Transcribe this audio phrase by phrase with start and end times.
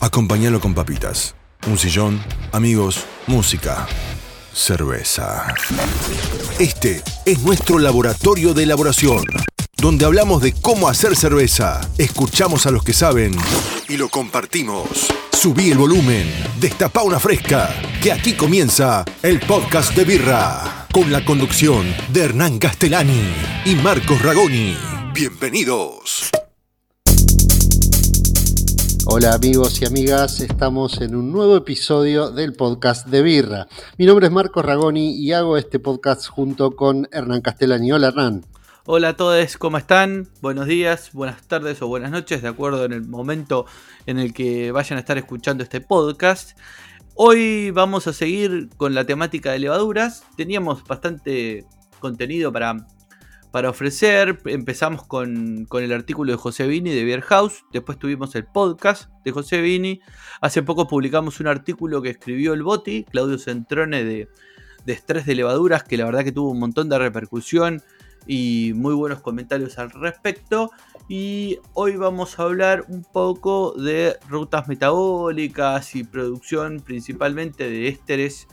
[0.00, 1.34] Acompáñalo con papitas,
[1.66, 3.86] un sillón, amigos, música,
[4.50, 5.54] cerveza.
[6.58, 9.24] Este es nuestro laboratorio de elaboración,
[9.76, 13.36] donde hablamos de cómo hacer cerveza, escuchamos a los que saben
[13.90, 15.08] y lo compartimos.
[15.32, 17.68] Subí el volumen, destapa una fresca,
[18.02, 23.34] que aquí comienza el podcast de Birra, con la conducción de Hernán Castellani
[23.66, 24.78] y Marcos Ragoni.
[25.12, 26.30] Bienvenidos.
[29.12, 33.66] Hola amigos y amigas, estamos en un nuevo episodio del podcast de Birra.
[33.98, 37.90] Mi nombre es Marcos Ragoni y hago este podcast junto con Hernán Castellani.
[37.90, 38.46] Hola Hernán.
[38.86, 40.28] Hola a todos, ¿cómo están?
[40.40, 43.66] Buenos días, buenas tardes o buenas noches, de acuerdo en el momento
[44.06, 46.56] en el que vayan a estar escuchando este podcast.
[47.16, 50.22] Hoy vamos a seguir con la temática de levaduras.
[50.36, 51.64] Teníamos bastante
[51.98, 52.86] contenido para,
[53.50, 54.40] para ofrecer.
[54.46, 57.64] Empezamos con, el artículo de José Vini de Beer House.
[57.72, 60.00] Después tuvimos el podcast de José Vini.
[60.40, 64.28] Hace poco publicamos un artículo que escribió el Boti, Claudio Centrone, de,
[64.86, 67.82] estrés de levaduras, que la verdad que tuvo un montón de repercusión
[68.26, 70.70] y muy buenos comentarios al respecto.
[71.08, 78.46] Y hoy vamos a hablar un poco de rutas metabólicas y producción principalmente de ésteres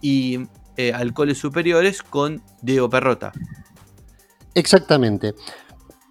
[0.00, 3.32] y eh, alcoholes superiores con Diego Perrota.
[4.58, 5.34] Exactamente.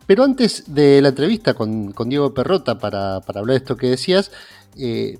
[0.05, 4.31] Pero antes de la entrevista con, Diego Perrota para, hablar de esto que decías,
[4.77, 5.19] eh,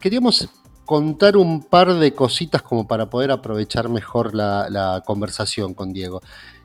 [0.00, 0.48] queríamos
[0.84, 6.20] contar un par de cositas como para poder aprovechar mejor la conversación con Diego.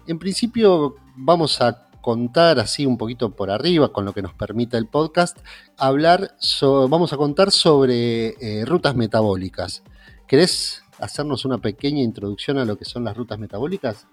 [0.07, 4.77] En principio vamos a contar así un poquito por arriba, con lo que nos permita
[4.77, 5.37] el podcast,
[5.77, 9.83] hablar, vamos a contar sobre eh, rutas metabólicas.
[10.27, 14.05] ¿Querés hacernos una pequeña introducción a lo que son las rutas metabólicas?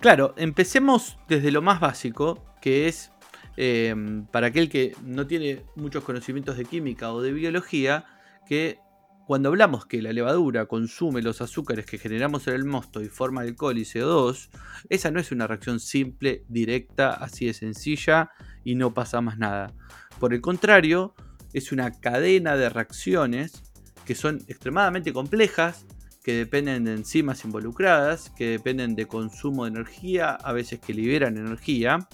[0.00, 3.10] Claro, empecemos desde lo más básico, que es
[3.56, 3.94] eh,
[4.30, 8.04] para aquel que no tiene muchos conocimientos de química o de biología,
[8.46, 8.78] que
[9.26, 13.40] cuando hablamos que la levadura consume los azúcares que generamos en el mosto y forma
[13.40, 14.50] alcohol y CO2,
[14.88, 18.30] esa no es una reacción simple, directa, así de sencilla
[18.62, 19.72] y no pasa más nada.
[20.20, 21.14] Por el contrario,
[21.52, 23.64] es una cadena de reacciones
[24.04, 25.86] que son extremadamente complejas,
[26.26, 31.36] que dependen de enzimas involucradas, que dependen de consumo de energía, a veces que liberan
[31.36, 32.08] energía,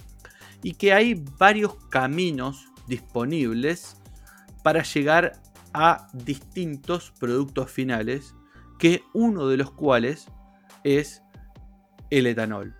[0.61, 3.97] y que hay varios caminos disponibles
[4.61, 5.41] para llegar
[5.73, 8.35] a distintos productos finales,
[8.77, 10.27] que uno de los cuales
[10.83, 11.23] es
[12.11, 12.75] el etanol.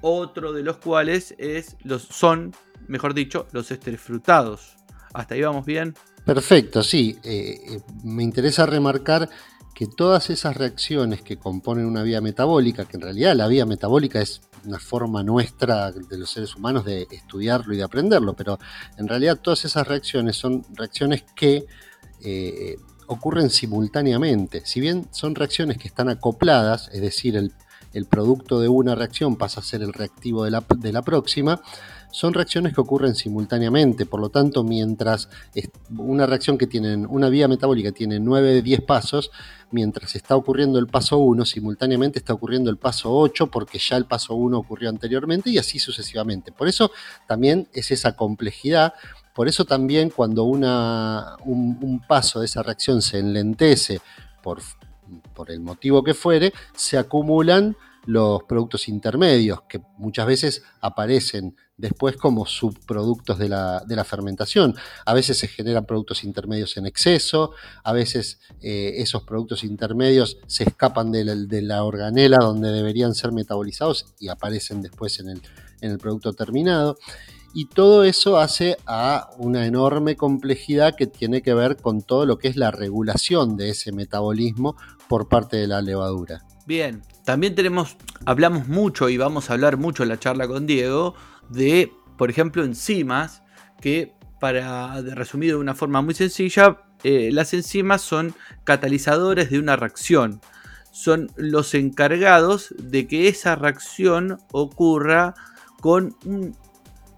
[0.00, 2.56] Otro de los cuales es los, son,
[2.88, 4.74] mejor dicho, los ésteres frutados.
[5.14, 5.94] ¿Hasta ahí vamos bien?
[6.24, 7.18] Perfecto, sí.
[7.22, 9.28] Eh, eh, me interesa remarcar
[9.74, 14.20] que todas esas reacciones que componen una vía metabólica, que en realidad la vía metabólica
[14.20, 18.58] es una forma nuestra de los seres humanos de estudiarlo y de aprenderlo, pero
[18.96, 21.66] en realidad todas esas reacciones son reacciones que
[22.22, 24.62] eh, ocurren simultáneamente.
[24.64, 27.52] Si bien son reacciones que están acopladas, es decir, el,
[28.06, 31.60] producto de una reacción pasa a ser el reactivo de la, de la, próxima,
[32.12, 34.06] son reacciones que ocurren simultáneamente.
[34.06, 35.28] Por lo tanto, mientras
[35.96, 39.32] una reacción que tiene una vía metabólica tiene 9 de 10 pasos,
[39.72, 44.04] mientras está ocurriendo el paso 1, simultáneamente está ocurriendo el paso 8 porque ya el
[44.04, 46.52] paso 1 ocurrió anteriormente y así sucesivamente.
[46.52, 46.92] Por eso
[47.26, 48.94] también es esa complejidad
[49.34, 54.00] por eso también cuando una, un, paso de esa reacción se enlentece
[54.42, 54.60] por,
[55.34, 62.16] por el motivo que fuere, se acumulan los productos intermedios, que muchas veces aparecen después
[62.16, 64.74] como subproductos de la, de la, fermentación.
[65.04, 67.52] A veces se generan productos intermedios en exceso,
[67.82, 73.14] a veces eh, esos productos intermedios se escapan de la, de la, organela donde deberían
[73.14, 75.42] ser metabolizados y aparecen después en el,
[75.80, 76.98] en el producto terminado.
[77.54, 82.38] Y todo eso hace a una enorme complejidad que tiene que ver con todo lo
[82.38, 84.74] que es la regulación de ese metabolismo
[85.06, 86.42] por parte de la levadura.
[86.64, 87.96] Bien, también tenemos,
[88.26, 91.14] hablamos mucho y vamos a hablar mucho en la charla con Diego
[91.48, 93.42] de, por ejemplo, enzimas,
[93.80, 98.34] que para resumir de una forma muy sencilla, eh, las enzimas son
[98.64, 100.40] catalizadores de una reacción.
[100.90, 105.34] Son los encargados de que esa reacción ocurra
[105.80, 106.56] con un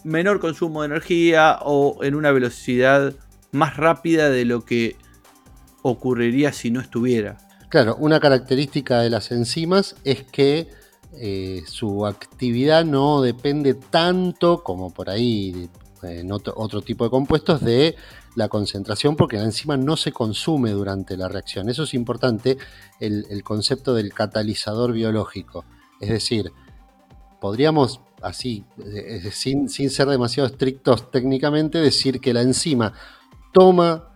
[0.04, 3.14] menor consumo de energía o en una velocidad
[3.52, 4.96] más rápida de lo que
[5.82, 7.38] ocurriría si no estuviera.
[7.74, 10.68] Claro, una característica de las enzimas es que
[11.14, 15.68] eh, su actividad no depende tanto como por ahí
[16.04, 17.96] en otro, tipo de compuestos de
[18.36, 21.68] la concentración porque la enzima no se consume durante la reacción.
[21.68, 22.58] Eso es importante,
[23.00, 25.64] el concepto del catalizador biológico.
[26.00, 26.52] Es decir,
[27.40, 32.92] podríamos así, eh, sin, ser demasiado estrictos técnicamente, decir que la enzima
[33.52, 34.12] toma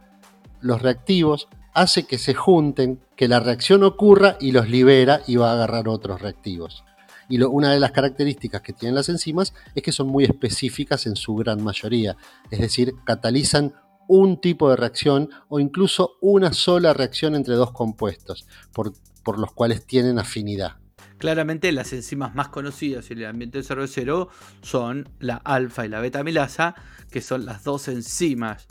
[0.61, 1.49] los reactivos,
[1.81, 5.89] hace que se junten, que la reacción ocurra y los libera y va a agarrar
[5.89, 6.85] otros reactivos.
[7.29, 11.15] Y una de las características que tienen las enzimas es que son muy específicas en
[11.15, 12.17] su gran mayoría,
[12.51, 13.75] es decir, catalizan
[14.09, 18.93] un tipo de reacción o incluso una sola reacción entre dos compuestos, por,
[19.39, 20.79] los cuales tienen afinidad.
[21.19, 24.31] Claramente las enzimas más conocidas en el ambiente cervecero
[24.63, 26.75] son la alfa y la beta milasa,
[27.11, 28.67] que son las dos enzimas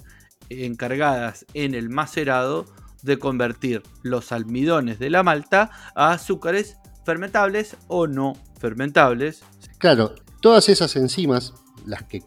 [0.50, 2.66] encargadas en el macerado
[3.04, 9.44] de convertir los almidones de la malta a azúcares fermentables o no fermentables.
[9.78, 11.54] Claro, todas esas enzimas,
[11.86, 12.24] las que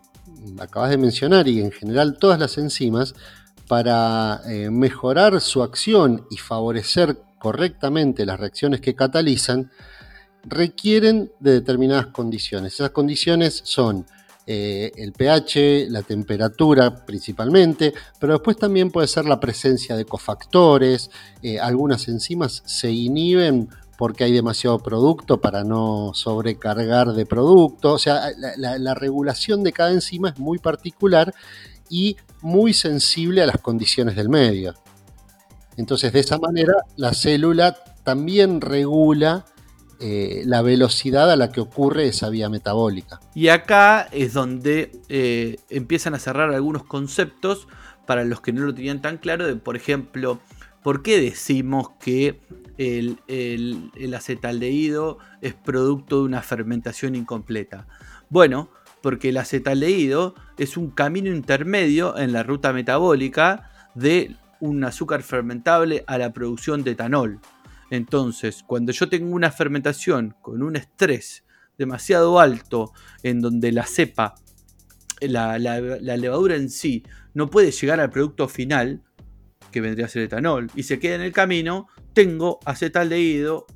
[0.58, 3.14] acabas de mencionar y en general todas las enzimas,
[3.68, 9.70] para eh, mejorar su acción y favorecer correctamente las reacciones que catalizan,
[10.44, 12.74] requieren de determinadas condiciones.
[12.74, 14.06] Esas condiciones son
[14.52, 21.12] eh, el pH, la temperatura principalmente, pero después también puede ser la presencia de cofactores,
[21.40, 27.98] eh, algunas enzimas se inhiben porque hay demasiado producto para no sobrecargar de producto, o
[28.00, 28.22] sea,
[28.56, 31.32] la regulación de cada enzima es muy particular
[31.88, 34.74] y muy sensible a las condiciones del medio.
[35.76, 39.44] Entonces, de esa manera, la célula también regula
[40.00, 43.20] eh, la velocidad a la que ocurre esa vía metabólica.
[43.34, 47.68] Y acá es donde eh, empiezan a cerrar algunos conceptos
[48.06, 50.40] para los que no lo tenían tan claro, de por ejemplo,
[50.82, 52.40] ¿por qué decimos que
[52.78, 57.86] el, el acetaldehído es producto de una fermentación incompleta?
[58.30, 58.70] Bueno,
[59.02, 66.04] porque el acetaldehído es un camino intermedio en la ruta metabólica de un azúcar fermentable
[66.06, 67.40] a la producción de etanol.
[67.90, 71.44] Entonces, cuando yo tengo una fermentación con un estrés
[71.76, 72.92] demasiado alto,
[73.22, 74.34] en donde la cepa,
[75.20, 77.02] la, levadura en sí,
[77.34, 79.02] no puede llegar al producto final,
[79.72, 83.66] que vendría a ser etanol, y se queda en el camino, tengo acetaldehído.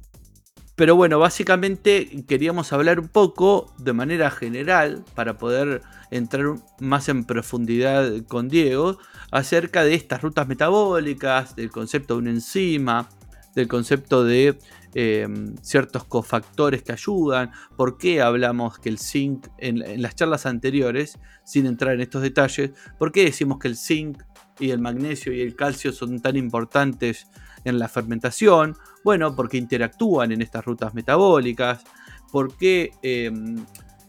[0.76, 7.25] Pero bueno, básicamente queríamos hablar un poco de manera general para poder entrar más en
[7.25, 8.99] profundidad con Diego
[9.31, 13.08] acerca de estas rutas metabólicas, del concepto de una enzima,
[13.54, 14.58] del concepto de
[14.94, 15.26] eh,
[15.62, 21.66] ciertos cofactores que ayudan, por qué hablamos que el zinc en, las charlas anteriores, sin
[21.66, 24.22] entrar en estos detalles, por qué decimos que el zinc
[24.60, 27.26] y el magnesio y el calcio son tan importantes
[27.64, 31.82] en la fermentación, bueno, porque interactúan en estas rutas metabólicas,
[32.30, 33.32] por qué eh,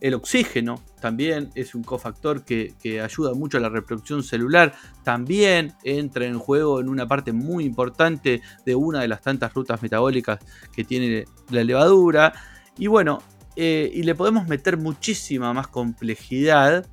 [0.02, 4.74] el oxígeno también es un cofactor que, ayuda mucho a la reproducción celular.
[5.04, 9.82] También entra en juego en una parte muy importante de una de las tantas rutas
[9.82, 10.40] metabólicas
[10.74, 12.34] que tiene la levadura.
[12.78, 13.22] Y bueno,
[13.56, 16.88] eh, y le podemos meter muchísima más complejidad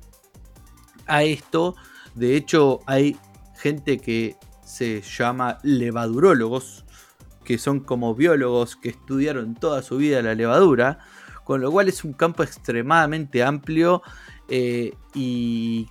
[1.07, 1.75] a esto.
[2.15, 3.17] De hecho, hay
[3.57, 6.85] gente que se llama levadurólogos,
[7.43, 10.99] que son como biólogos que estudiaron toda su vida la levadura
[11.43, 14.01] con lo cual es un campo extremadamente amplio
[14.47, 15.87] eh, y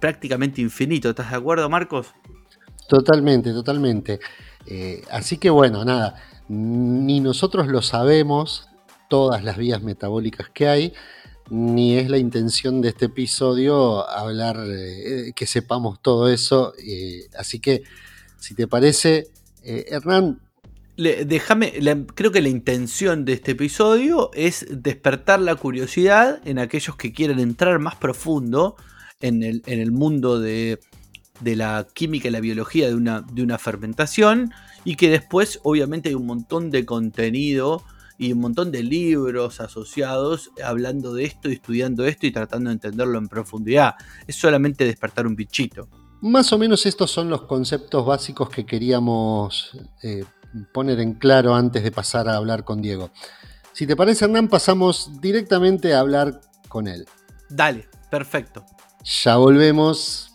[0.00, 1.10] prácticamente infinito.
[1.10, 2.08] ¿Estás de acuerdo, Marcos?
[2.88, 4.20] Totalmente, totalmente.
[4.66, 6.16] Eh, así que bueno, nada,
[6.48, 8.68] ni nosotros lo sabemos,
[9.08, 10.92] todas las vías metabólicas que hay,
[11.48, 16.72] ni es la intención de este episodio hablar, eh, que sepamos todo eso.
[17.38, 17.82] así que,
[18.38, 19.28] si te parece,
[19.62, 20.40] Hernán,
[21.00, 21.72] déjame,
[22.14, 27.40] creo que la intención de este episodio es despertar la curiosidad en aquellos que quieran
[27.40, 28.76] entrar más profundo
[29.20, 30.78] en el, mundo de,
[31.42, 34.52] la química y la biología de una, de una fermentación
[34.84, 37.84] y que después obviamente hay un montón de contenido
[38.18, 42.74] y un montón de libros asociados hablando de esto y estudiando esto y tratando de
[42.74, 43.94] entenderlo en profundidad.
[44.26, 45.88] Es solamente despertar un bichito.
[46.20, 49.70] Más o menos estos son los conceptos básicos que queríamos
[50.02, 50.24] eh,
[50.72, 53.10] poner en claro antes de pasar a hablar con Diego.
[53.72, 57.06] Si te parece, Hernán, pasamos directamente a hablar con él.
[57.48, 58.64] Dale, perfecto.
[59.04, 60.34] Ya volvemos.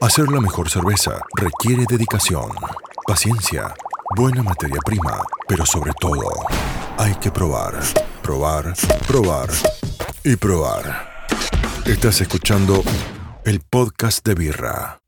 [0.00, 2.50] Hacer la mejor cerveza requiere dedicación,
[3.06, 3.74] paciencia,
[4.14, 6.28] buena materia prima, pero sobre todo,
[6.98, 7.80] hay que probar,
[8.22, 8.74] probar,
[9.06, 9.48] probar
[10.22, 11.26] y probar.
[11.86, 12.82] Estás escuchando
[13.44, 15.05] el podcast de Birra.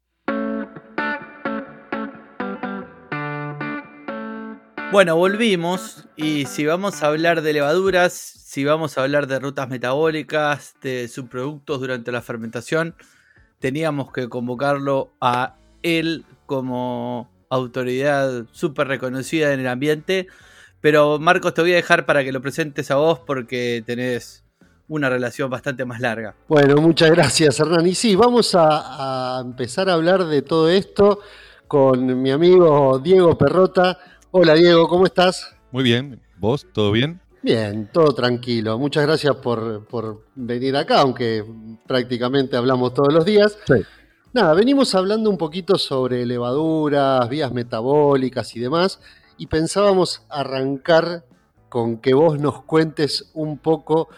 [4.91, 9.69] Bueno, volvimos y si vamos a hablar de levaduras, si vamos a hablar de rutas
[9.69, 12.95] metabólicas, de subproductos durante la fermentación,
[13.59, 20.27] teníamos que convocarlo a él como autoridad súper reconocida en el ambiente.
[20.81, 24.43] Pero Marcos, te voy a dejar para que lo presentes a vos porque tenés
[24.89, 26.35] una relación bastante más larga.
[26.49, 27.87] Bueno, muchas gracias Hernán.
[27.87, 31.21] Y sí, vamos a, a empezar a hablar de todo esto
[31.67, 33.99] con mi amigo Diego Perrota.
[34.31, 35.57] Hola Diego, ¿cómo estás?
[35.73, 36.67] Muy bien, ¿vos?
[36.75, 37.19] ¿Todo bien?
[37.41, 38.79] Bien, todo tranquilo.
[38.79, 41.43] Muchas gracias por, por venir acá, aunque
[41.87, 43.57] prácticamente hablamos todos los días.
[43.67, 43.83] Sí.
[44.35, 49.01] Nada, venimos hablando un poquito sobre levaduras, vías metabólicas y demás,
[49.39, 51.25] y pensábamos arrancar
[51.71, 54.11] con que vos nos cuentes un poco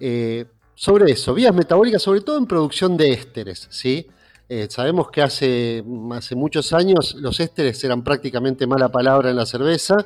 [0.00, 4.06] eh, sobre eso, vías metabólicas, sobre todo en producción de ésteres, ¿sí?
[4.52, 9.46] Eh, sabemos que hace, hace muchos años los ésteres eran prácticamente mala palabra en la
[9.46, 10.04] cerveza,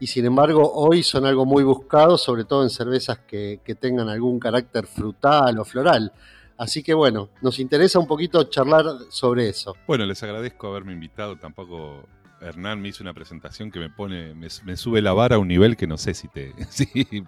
[0.00, 4.40] y sin embargo hoy son algo muy buscado, sobre todo en cervezas que, tengan algún
[4.40, 6.12] carácter frutal o floral.
[6.58, 9.76] Así que bueno, nos interesa un poquito charlar sobre eso.
[9.86, 11.36] Bueno, les agradezco haberme invitado.
[11.36, 12.02] Tampoco
[12.40, 15.46] Hernán me hizo una presentación que me pone, me, me sube la vara a un
[15.46, 17.24] nivel que no sé si te si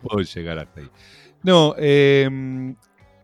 [0.00, 0.88] puedo llegar hasta ahí.
[1.42, 2.74] No, eh,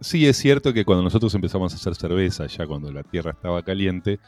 [0.03, 3.63] sí es cierto que cuando nosotros empezamos a hacer cerveza, ya cuando la tierra estaba
[3.63, 4.21] caliente,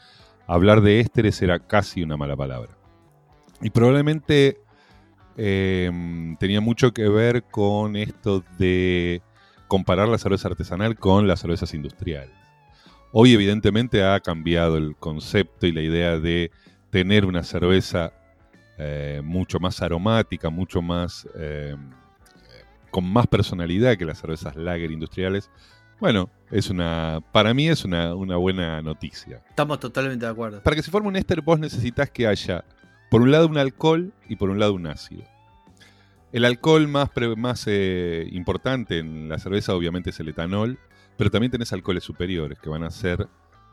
[0.47, 2.77] hablar de ésteres era casi una mala palabra.
[3.61, 4.57] Y probablemente
[5.37, 5.91] eh,
[6.39, 9.21] tenía mucho que ver con esto de
[9.67, 12.35] comparar la cerveza artesanal con las cervezas industriales.
[13.11, 16.51] Hoy evidentemente ha cambiado el concepto y la idea de
[16.89, 18.13] tener una cerveza
[18.77, 21.75] eh, mucho más aromática, mucho más eh,
[22.95, 25.51] con más personalidad que las cervezas lager industriales.
[25.99, 29.43] Bueno, es una, para mí es una, una buena noticia.
[29.49, 30.63] Estamos totalmente de acuerdo.
[30.63, 32.63] Para que se forme un éster vos necesitas que haya
[33.11, 35.25] por un lado un alcohol y por un lado un ácido.
[36.31, 40.79] El alcohol más, más eh, importante en la cerveza obviamente es el etanol,
[41.17, 43.27] pero también tenés alcoholes superiores que van a ser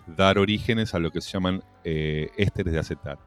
[0.09, 3.23] dar orígenes a lo que se llaman eh, ésteres de acetato.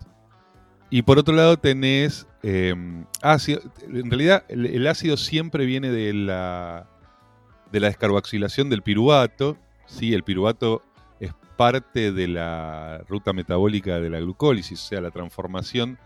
[0.90, 2.76] Y por otro lado tenés eh,
[3.22, 6.88] ácido, en realidad el, ácido siempre viene de la,
[7.72, 10.14] de la descarboxilación del piruvato, ¿sí?
[10.14, 10.84] el piruvato
[11.20, 15.98] es parte de la ruta metabólica de la glucólisis, o sea, la transformación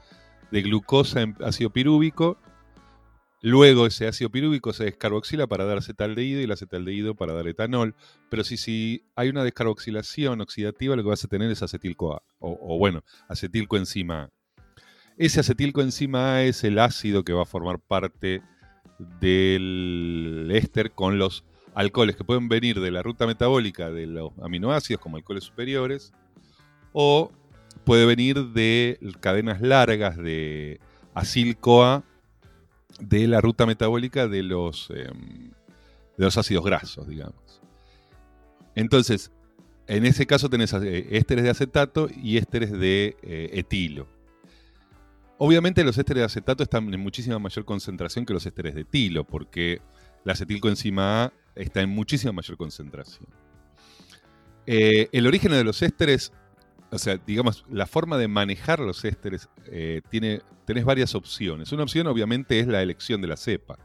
[0.52, 2.38] de glucosa en ácido pirúvico
[3.42, 7.96] Luego ese ácido pirúvico se descarboxila para dar acetaldehído y el acetaldehído para dar etanol.
[8.30, 12.60] Pero si, si hay una descarboxilación oxidativa, lo que vas a tener es acetilco-A, o,
[12.62, 14.30] o, bueno, acetilcoenzima.
[15.20, 18.42] Ese acetilcoenzima A es el ácido que va a formar parte
[19.20, 21.44] del éster con los
[21.76, 26.14] alcoholes que pueden venir de la ruta metabólica de los aminoácidos como alcoholes superiores
[26.94, 27.34] o
[27.84, 30.80] puede venir de cadenas largas de
[31.14, 32.06] acil-CoA
[33.02, 35.12] de la ruta metabólica de los, eh,
[36.18, 37.62] de los ácidos grasos, digamos.
[38.74, 39.34] Entonces,
[39.88, 44.08] en ese caso tenés ésteres de acetato y ésteres de eh, etilo.
[45.40, 49.24] Obviamente los ésteres de acetato están en muchísima mayor concentración que los ésteres de etilo,
[49.24, 49.82] porque
[50.24, 53.28] la acetilcoenzima A está en muchísima mayor concentración.
[54.68, 56.32] Eh, el origen de los ésteres
[56.92, 61.72] o sea, digamos, la forma de manejar los ésteres eh, tiene, tenés varias opciones.
[61.72, 63.78] Una opción obviamente es la elección de la cepa.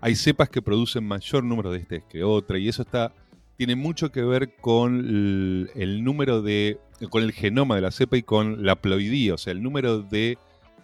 [0.00, 3.12] Hay cepas que producen mayor número de ésteres que otra y eso está,
[3.56, 6.78] tiene mucho que ver con el, el, número de,
[7.10, 10.38] con el genoma de la cepa y con la ploidía, o sea, el número de,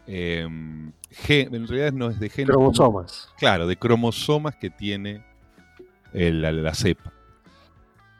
[0.08, 0.48] eh,
[1.10, 2.50] gen, en realidad no es de genes.
[2.50, 3.28] Cromosomas.
[3.38, 5.24] Claro, de cromosomas que tiene
[6.12, 7.12] el, la, la cepa.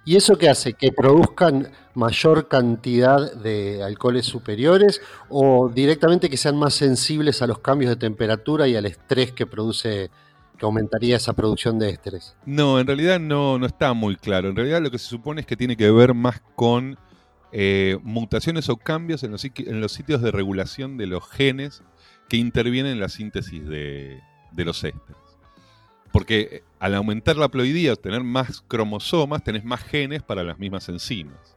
[0.05, 0.73] ¿Y eso qué hace?
[0.73, 7.59] ¿Que produzcan mayor cantidad de alcoholes superiores o directamente que sean más sensibles a los
[7.59, 10.11] cambios de temperatura y al estrés que produce,
[10.57, 12.37] que aumentaría esa producción de ésteres?
[12.47, 14.49] No, en realidad no, no está muy claro.
[14.49, 16.99] En realidad lo que se supone es que tiene que ver más con
[17.53, 19.41] eh, mutaciones o cambios en los,
[19.93, 21.83] sitios de regulación de los genes
[22.29, 24.21] que intervienen en la síntesis de,
[24.55, 25.17] los ésteres.
[26.13, 30.89] Porque eh, al aumentar la ploidía, tener más cromosomas, tenés más genes para las mismas
[30.89, 31.57] enzimas.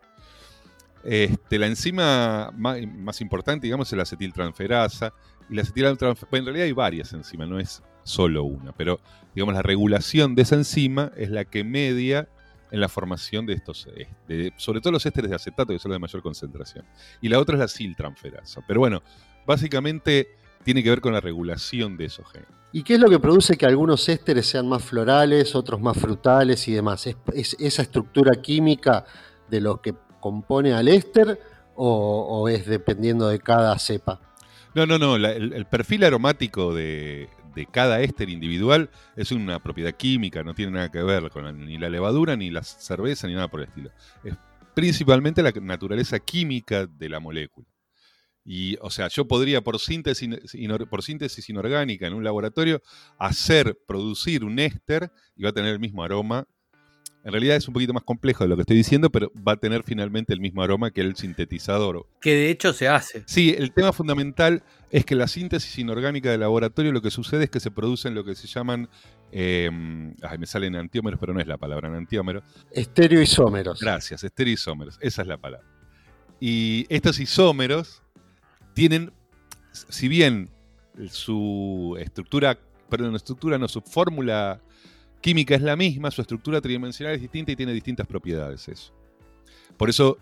[1.04, 5.14] Este, la enzima más, importante, digamos, es la acetiltransferasa.
[5.50, 9.00] La acetiltransferasa, en realidad hay varias enzimas, no es solo una, pero
[9.36, 12.28] digamos la regulación de esa enzima es la que media
[12.72, 15.90] en la formación de estos, eh, de, sobre todo los ésteres de acetato, que son
[15.90, 16.86] los de mayor concentración.
[17.22, 18.62] Y la otra es la aciltransferasa.
[18.66, 19.04] Pero bueno,
[19.46, 20.30] básicamente
[20.64, 22.48] tiene que ver con la regulación de esos genes.
[22.72, 26.66] ¿Y qué es lo que produce que algunos ésteres sean más florales, otros más frutales
[26.70, 27.06] y demás?
[27.06, 29.06] ¿Es, es esa estructura química
[29.50, 31.40] de lo que compone al éster
[31.76, 34.22] o, o, es dependiendo de cada cepa?
[34.74, 35.18] No, no, no.
[35.18, 40.54] La, el, el, perfil aromático de, de, cada éster individual es una propiedad química, no
[40.54, 43.62] tiene nada que ver con la, ni la levadura, ni la cerveza, ni nada por
[43.62, 43.92] el estilo.
[44.24, 44.36] Es
[44.74, 47.68] principalmente la naturaleza química de la molécula.
[48.44, 50.28] Y, o sea, yo podría por síntesis,
[50.90, 52.82] por síntesis inorgánica en un laboratorio
[53.20, 56.48] hacer, producir un éster y va a tener el mismo aroma
[57.24, 59.58] En realidad es un poquito más complejo de lo que estoy diciendo, pero va a
[59.58, 62.08] tener finalmente el mismo aroma que el sintetizador.
[62.20, 63.24] Que de hecho se hace.
[63.28, 67.50] Sí, el tema fundamental es que la síntesis inorgánica del laboratorio lo que sucede es
[67.52, 68.90] que se producen lo que se llaman,
[69.32, 69.70] eh,
[70.24, 72.42] ay, me salen antiómeros, pero no es la palabra antiómero.
[72.72, 73.80] Estereoisómeros.
[73.82, 75.68] Gracias, estereoisómeros, esa es la palabra.
[76.40, 78.02] Y estos isómeros
[78.74, 79.14] tienen,
[79.72, 80.50] si bien
[81.10, 82.58] su estructura,
[82.90, 84.60] perdón, estructura no, su fórmula
[85.22, 88.94] química es la misma, su estructura tridimensional es distinta y tiene distintas propiedades eso.
[89.78, 90.18] Por eso,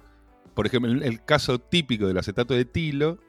[0.54, 3.20] por ejemplo, el, caso típico del acetato de etilo,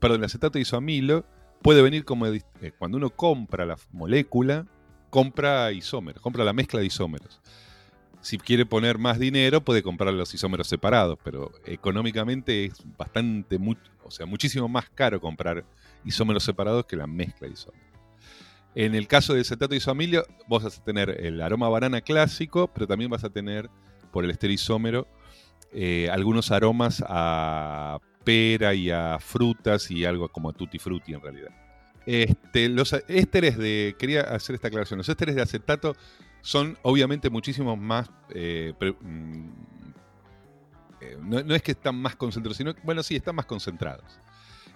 [0.00, 1.24] perdón, el acetato de isoamilo,
[1.62, 2.42] puede venir como eh,
[2.78, 4.66] cuando uno compra la molécula,
[5.08, 7.40] compra isómeros, compra la mezcla de isómeros.
[8.20, 13.58] Si quiere poner más dinero, puede comprar los isómeros separados, pero económicamente es bastante,
[14.04, 15.64] o sea, muchísimo más caro comprar
[16.04, 17.89] isómeros separados que la mezcla de isómeros.
[18.74, 22.86] En el caso de acetato isoamilio, vos vas a tener el aroma banana clásico, pero
[22.86, 23.68] también vas a tener,
[24.12, 25.08] por el esterisómero,
[25.72, 31.20] eh, algunos aromas a pera y a frutas y algo como a tutti frutti en
[31.20, 31.50] realidad.
[32.06, 33.94] Este, los ésteres de.
[33.98, 34.98] Quería hacer esta aclaración.
[34.98, 35.94] Los ésteres de acetato
[36.40, 38.10] son obviamente muchísimo más.
[38.30, 39.48] Eh, mm,
[41.00, 42.74] eh, no, no, es que están más concentrados, sino.
[42.82, 44.18] Bueno, sí, están más concentrados.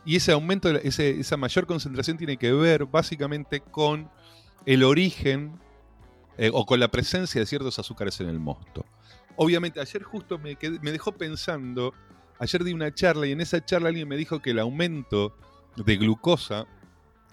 [0.05, 4.11] Y ese aumento, esa mayor concentración tiene que ver básicamente con
[4.67, 5.59] el origen
[6.37, 8.85] eh, o con la presencia de ciertos azúcares en el mosto.
[9.37, 11.95] Obviamente, ayer justo me, me dejó pensando.
[12.39, 15.37] Ayer di una charla y en esa charla alguien me dijo que el aumento
[15.77, 16.67] de glucosa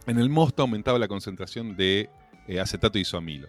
[0.08, 2.10] en el mosto aumentaba la concentración de
[2.48, 3.48] eh, acetato isoamilo.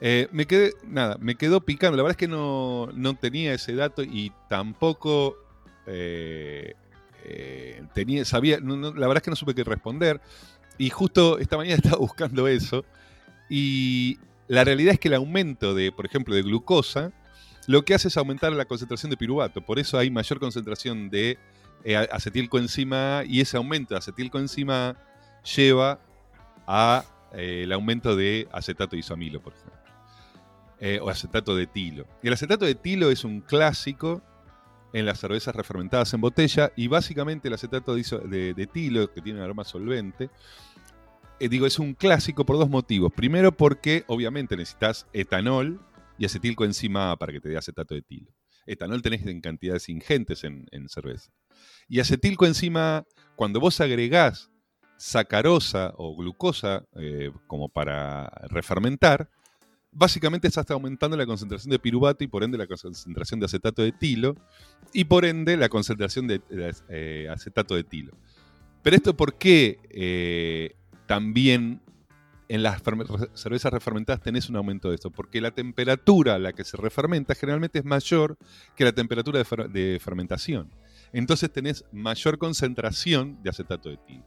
[0.00, 1.96] Eh, me quedé, nada, me quedó picando.
[1.96, 5.36] La verdad es que no, no tenía ese dato y tampoco
[5.86, 6.74] eh,
[7.24, 10.20] eh, tenía, sabía, la verdad es que no supe qué responder.
[10.78, 12.84] Y justo esta mañana estaba buscando eso.
[13.48, 17.12] Y la realidad es que el aumento de, por ejemplo, de glucosa,
[17.66, 19.60] lo que hace es aumentar la concentración de piruvato.
[19.60, 21.38] Por eso hay mayor concentración de
[21.84, 24.96] eh, acetilcoenzima A y ese aumento de acetilcoenzima A
[25.42, 26.00] lleva
[26.66, 29.72] a eh, el aumento de acetato isoamilo, por ejemplo.
[31.00, 32.08] O acetato de etilo.
[32.24, 34.20] Y el acetato de etilo es un clásico
[34.92, 39.38] en las cervezas refermentadas en botella y básicamente el acetato de, de, etilo, que tiene
[39.38, 40.30] un aroma solvente,
[41.40, 43.12] eh, digo, es un clásico por dos motivos.
[43.12, 45.80] Primero porque obviamente necesitas etanol
[46.18, 48.32] y acetilcoenzima A para que te dé acetato de etilo.
[48.66, 51.32] Etanol tenés en cantidades ingentes en, en cerveza.
[51.88, 54.52] Y acetilcoenzima A, cuando vos agregás
[55.02, 59.30] sacarosa o glucosa eh, como para refermentar,
[59.92, 63.88] básicamente estás aumentando la concentración de piruvato y por ende la concentración de acetato de
[63.88, 64.34] etilo
[64.92, 66.40] y por ende la concentración de,
[66.88, 68.16] eh, acetato de etilo.
[68.82, 70.74] Pero esto por qué eh,
[71.06, 71.80] también
[72.48, 72.82] en las
[73.34, 75.10] cervezas refermentadas tenés un aumento de esto?
[75.10, 78.36] Porque la temperatura a la que se refermenta generalmente es mayor
[78.76, 80.68] que la temperatura de, fer de fermentación.
[81.14, 84.24] Entonces tenés mayor concentración de acetato de etilo.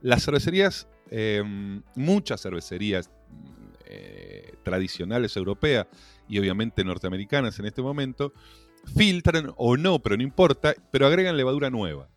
[0.00, 1.42] Las cervecerías, eh,
[1.94, 3.10] muchas cervecerías
[3.84, 4.21] eh,
[4.62, 5.86] tradicionales europeas
[6.28, 8.32] y obviamente norteamericanas en este momento,
[8.96, 12.08] filtran o no, pero no importa, pero agregan levadura nueva.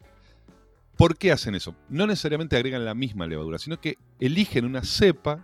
[0.97, 1.75] ¿Por qué hacen eso?
[1.89, 5.43] No necesariamente agregan la misma levadura, sino que eligen una cepa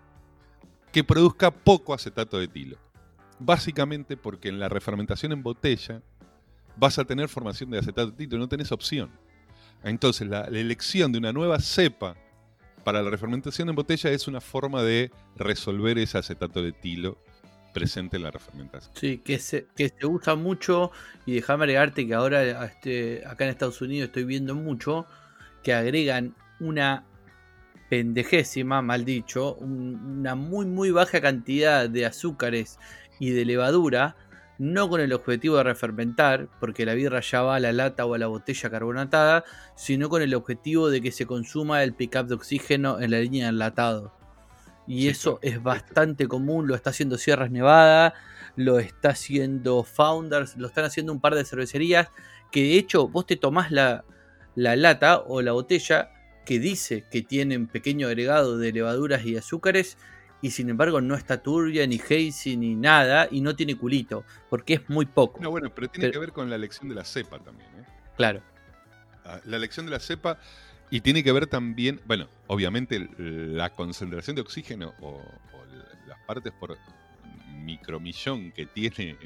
[0.92, 2.78] que produzca poco acetato de etilo.
[3.40, 6.02] Básicamente porque en la refermentación en botella
[6.78, 9.12] vas a tener formación de acetato de etilo, no tenés opción.
[9.84, 12.16] Entonces la, la elección de una nueva cepa
[12.84, 17.18] para la refermentación en botella es una forma de resolver ese acetato de etilo
[17.74, 18.94] presente en la refermentación.
[18.96, 20.92] Sí, que se, que se usa mucho
[21.26, 25.06] y déjame agregarte que ahora este, acá en Estados Unidos estoy viendo mucho
[25.64, 27.06] que agregan una
[27.90, 32.80] pendejésima, mal dicho, un, una muy muy baja cantidad de azúcares
[33.20, 34.16] y de levadura,
[34.58, 38.14] no con el objetivo de refermentar, porque la birra ya va a la lata o
[38.14, 39.44] a la botella carbonatada,
[39.76, 43.46] sino con el objetivo de que se consuma el pickup de oxígeno en la línea
[43.46, 44.14] de enlatado.
[44.88, 48.14] Y sí, eso es bastante común, lo está haciendo Sierras Nevada,
[48.56, 52.10] lo está haciendo Founders, lo están haciendo un par de cervecerías,
[52.52, 54.04] que de hecho vos te tomás la,
[54.56, 56.12] la lata o la botella
[56.46, 59.98] que dice que tienen pequeño agregado de levaduras y azúcares
[60.42, 64.76] y sin embargo no está turbia, ni hazy, ni nada, y no tiene culito, porque
[64.76, 65.40] es muy poco.
[65.42, 67.70] No, bueno, pero tiene pero, que ver con la elección de la cepa también.
[67.80, 67.86] ¿eh?
[68.18, 68.42] Claro.
[69.46, 70.40] La elección de la cepa
[70.90, 75.66] y tiene que ver también, bueno, obviamente la concentración de oxígeno o, o
[76.08, 76.78] las partes por
[77.64, 79.18] micromillón que tiene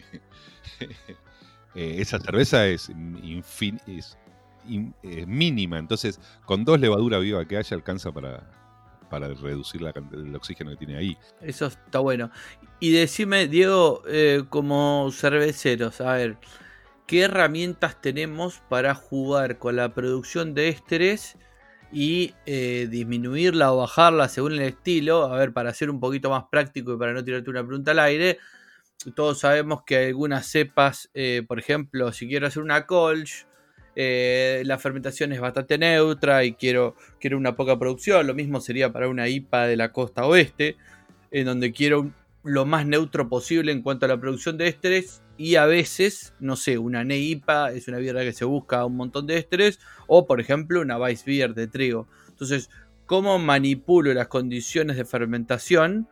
[1.75, 4.17] esa cerveza es, infin, es
[4.67, 8.49] in, eh, mínima, entonces con dos levaduras vivas que haya alcanza para,
[9.09, 11.17] para reducir la, el oxígeno que tiene ahí.
[11.41, 12.31] Eso está bueno.
[12.79, 16.37] Y decime, Diego, eh, como cerveceros, a ver,
[17.07, 21.37] ¿qué herramientas tenemos para jugar con la producción de ésteres
[21.91, 25.23] y eh, disminuirla o bajarla según el estilo?
[25.23, 27.99] A ver, para ser un poquito más práctico y para no tirarte una pregunta al
[27.99, 28.39] aire,
[29.15, 33.45] todos sabemos que algunas cepas, eh, por ejemplo, si quiero hacer una colch,
[33.95, 38.27] eh, la fermentación es bastante neutra y quiero, quiero una poca producción.
[38.27, 40.77] Lo mismo sería para una IPA de la costa oeste,
[41.31, 42.11] en donde quiero
[42.43, 45.21] lo más neutro posible en cuanto a la producción de ésteres.
[45.37, 49.27] Y a veces, no sé, una NEIPA es una birra que se busca un montón
[49.27, 52.07] de ésteres, o por ejemplo una Weiss Beer de trigo.
[52.29, 52.69] Entonces,
[53.05, 56.07] ¿cómo manipulo las condiciones de fermentación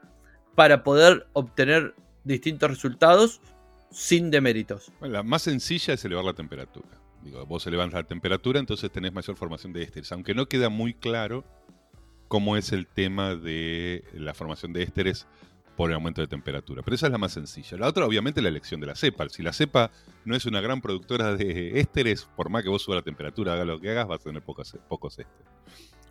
[0.55, 3.41] para poder obtener distintos resultados
[3.91, 4.91] sin deméritos?
[5.01, 7.02] La más sencilla es elevar la temperatura.
[7.23, 10.11] Digo, vos elevas la temperatura, entonces tenés mayor formación de ésteres.
[10.11, 11.45] Aunque no queda muy claro
[12.27, 15.27] cómo es el tema de la formación de ésteres
[15.77, 16.81] por el aumento de temperatura.
[16.83, 17.77] Pero esa es la más sencilla.
[17.77, 19.27] La otra, obviamente, es la elección de la cepa.
[19.29, 19.91] Si la cepa
[20.25, 23.65] no es una gran productora de ésteres, por más que vos suba la temperatura, haga
[23.65, 25.47] lo que hagas, vas a tener pocos, pocos ésteres.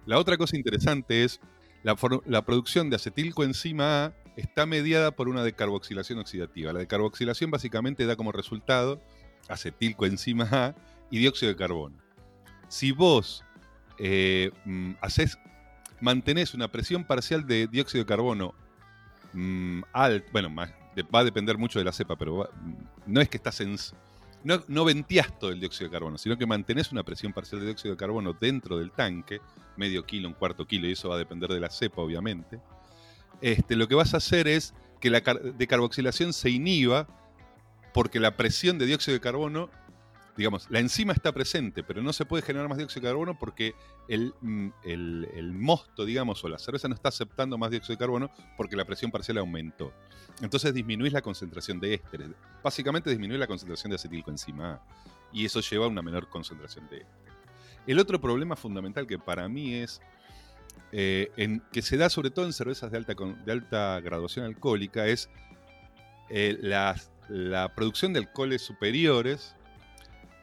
[0.07, 1.41] La otra cosa interesante es
[1.83, 1.97] la,
[2.27, 6.73] la producción de acetilcoenzima A está mediada por una decarboxilación oxidativa.
[6.73, 9.01] La decarboxilación básicamente da como resultado
[9.49, 10.75] acetilcoenzima A
[11.13, 11.99] y dióxido de carbono.
[12.69, 13.45] Si vos
[13.99, 15.39] eh, mm, haces,
[16.01, 18.55] mantenés una presión parcial de dióxido de carbono
[19.35, 22.49] mm, alta, bueno, va a depender mucho de la cepa, pero
[23.07, 23.77] no es que estás en...
[24.43, 24.87] No, no
[25.39, 28.33] todo el dióxido de carbono, sino que mantenés una presión parcial de dióxido de carbono
[28.33, 29.41] dentro del tanque,
[29.77, 32.59] medio kilo, un cuarto kilo, y eso va a depender de la cepa, obviamente.
[33.43, 37.07] Este, lo que vas a hacer es que la decarboxilación se inhiba
[37.93, 39.69] porque la presión de dióxido de carbono
[40.37, 43.75] digamos, la enzima está presente, pero no se puede generar más dióxido de carbono porque
[44.09, 48.77] mm, el, mosto, digamos, o la cerveza no está aceptando más dióxido de carbono porque
[48.77, 49.93] la presión parcial aumentó.
[50.41, 52.31] Entonces disminuís la concentración de ésteres.
[52.63, 54.83] Básicamente disminuís la concentración de acetilcoenzima A.
[55.33, 57.35] Y eso lleva a una menor concentración de ésteres.
[57.87, 60.01] El otro problema fundamental que para mí es
[60.93, 65.07] eh, en, que se da sobre todo en cervezas de alta, de alta graduación alcohólica
[65.07, 65.29] es
[66.31, 69.57] eh, la producción de alcoholes superiores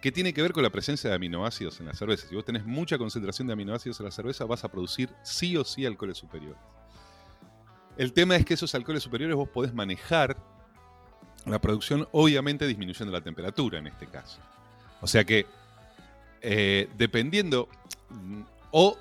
[0.01, 2.27] que tiene que ver con la presencia de aminoácidos en la cerveza.
[2.27, 5.65] Si vos tenés mucha concentración de aminoácidos en la cerveza, vas a producir sí o
[5.65, 6.61] sí alcoholes superiores.
[7.97, 10.37] El tema es que esos alcoholes superiores vos podés manejar
[11.45, 14.39] la producción, obviamente disminuyendo la temperatura en este caso.
[15.01, 15.45] O sea que,
[16.41, 17.67] eh, dependiendo,
[18.71, 18.97] o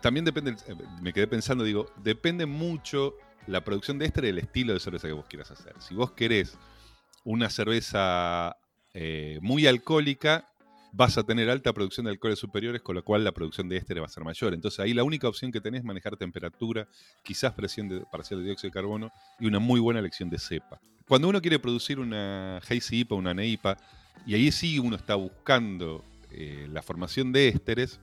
[0.00, 3.14] también depende, eh, me quedé pensando, digo, depende mucho
[3.46, 5.74] la producción de este del estilo de cerveza que vos quieras hacer.
[5.80, 6.58] Si vos querés
[7.24, 8.56] una cerveza
[8.94, 10.48] eh, muy alcohólica,
[10.92, 14.00] vas a tener alta producción de alcoholes superiores, con lo cual la producción de éster
[14.00, 14.54] va a ser mayor.
[14.54, 16.86] Entonces ahí la única opción que tenés es manejar temperatura,
[17.24, 20.80] quizás presión de, parcial de dióxido de carbono y una muy buena elección de cepa.
[21.08, 23.76] Cuando uno quiere producir una Hazy IPA, una NEIPA,
[24.24, 28.00] y ahí sí uno está buscando eh, la formación de ésteres,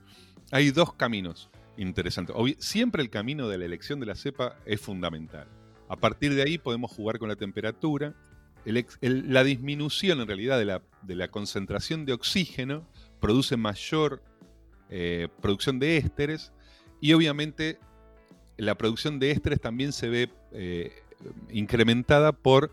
[0.50, 2.36] hay dos caminos interesantes.
[2.58, 5.48] siempre el camino de la elección de la cepa es fundamental.
[5.88, 8.14] A partir de ahí podemos jugar con la temperatura
[8.64, 10.58] la disminución en realidad
[11.02, 12.86] de la, concentración de oxígeno
[13.20, 14.22] produce mayor
[14.90, 16.52] eh, producción de ésteres
[17.00, 17.78] y obviamente
[18.56, 20.92] la producción de ésteres también se ve eh,
[21.50, 22.70] incrementada por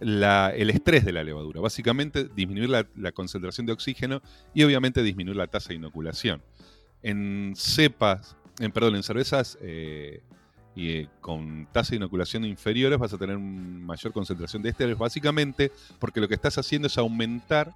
[0.00, 1.60] el estrés de la levadura.
[1.60, 4.20] Básicamente disminuir la, concentración de oxígeno
[4.52, 6.42] y obviamente disminuir la tasa de inoculación.
[7.02, 10.22] En cepas, en, perdón, en cervezas eh,
[10.74, 15.70] y eh, con tasa de inoculación inferiores vas a tener mayor concentración de ésteres, básicamente
[15.98, 17.72] porque lo que estás haciendo es aumentar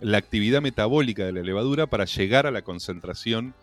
[0.00, 3.54] la actividad metabólica de la levadura para llegar a la concentración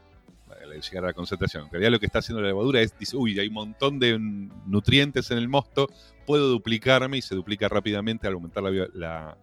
[0.82, 1.64] llegar a la concentración.
[1.66, 4.18] En realidad lo que está haciendo la levadura es, dice, uy, hay un montón de
[4.20, 5.90] nutrientes en el mosto,
[6.26, 9.38] puedo duplicarme y se duplica rápidamente al aumentar la,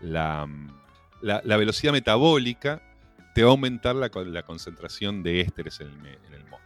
[0.00, 0.48] la,
[1.20, 2.82] la, velocidad metabólica,
[3.34, 6.65] te va a aumentar la, concentración de ésteres en el mosto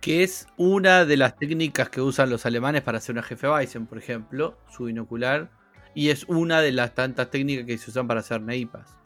[0.00, 3.86] que es una de las técnicas que usan los alemanes para hacer una jefe Weizen,
[3.86, 5.50] por ejemplo, su binocular,
[5.94, 8.96] y es una de las tantas técnicas que se usan para hacer neipas.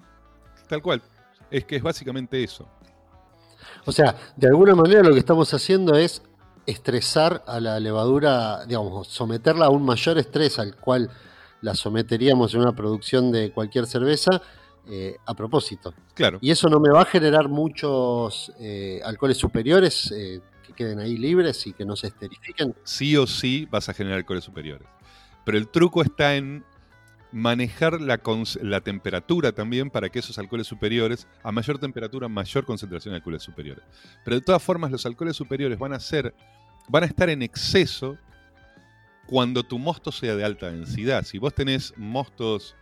[0.68, 1.02] Tal cual,
[1.50, 2.68] es que es básicamente eso.
[3.86, 6.22] O sea, de alguna manera lo que estamos haciendo es
[6.66, 11.10] estresar a la levadura, digamos, someterla a un mayor estrés al cual
[11.62, 14.42] la someteríamos en una producción de cualquier cerveza
[14.88, 15.94] eh, a propósito.
[16.14, 16.38] Claro.
[16.40, 20.40] Y eso no me va a generar muchos eh, alcoholes superiores, eh,
[20.80, 22.74] queden ahí libres y que no se esterifiquen.
[22.84, 24.88] Sí o sí vas a generar alcoholes superiores.
[25.44, 26.64] Pero el truco está en
[27.32, 33.16] manejar la, temperatura también para que esos alcoholes superiores, a mayor temperatura, mayor concentración de
[33.16, 33.84] alcoholes superiores.
[34.24, 36.34] Pero de todas formas, los alcoholes superiores van a ser
[36.88, 38.16] van a estar en exceso
[39.26, 41.24] cuando tu mosto sea de alta densidad.
[41.24, 42.74] Si vos tenés mostos,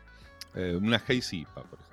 [0.54, 1.87] eh, una Hazy por ejemplo,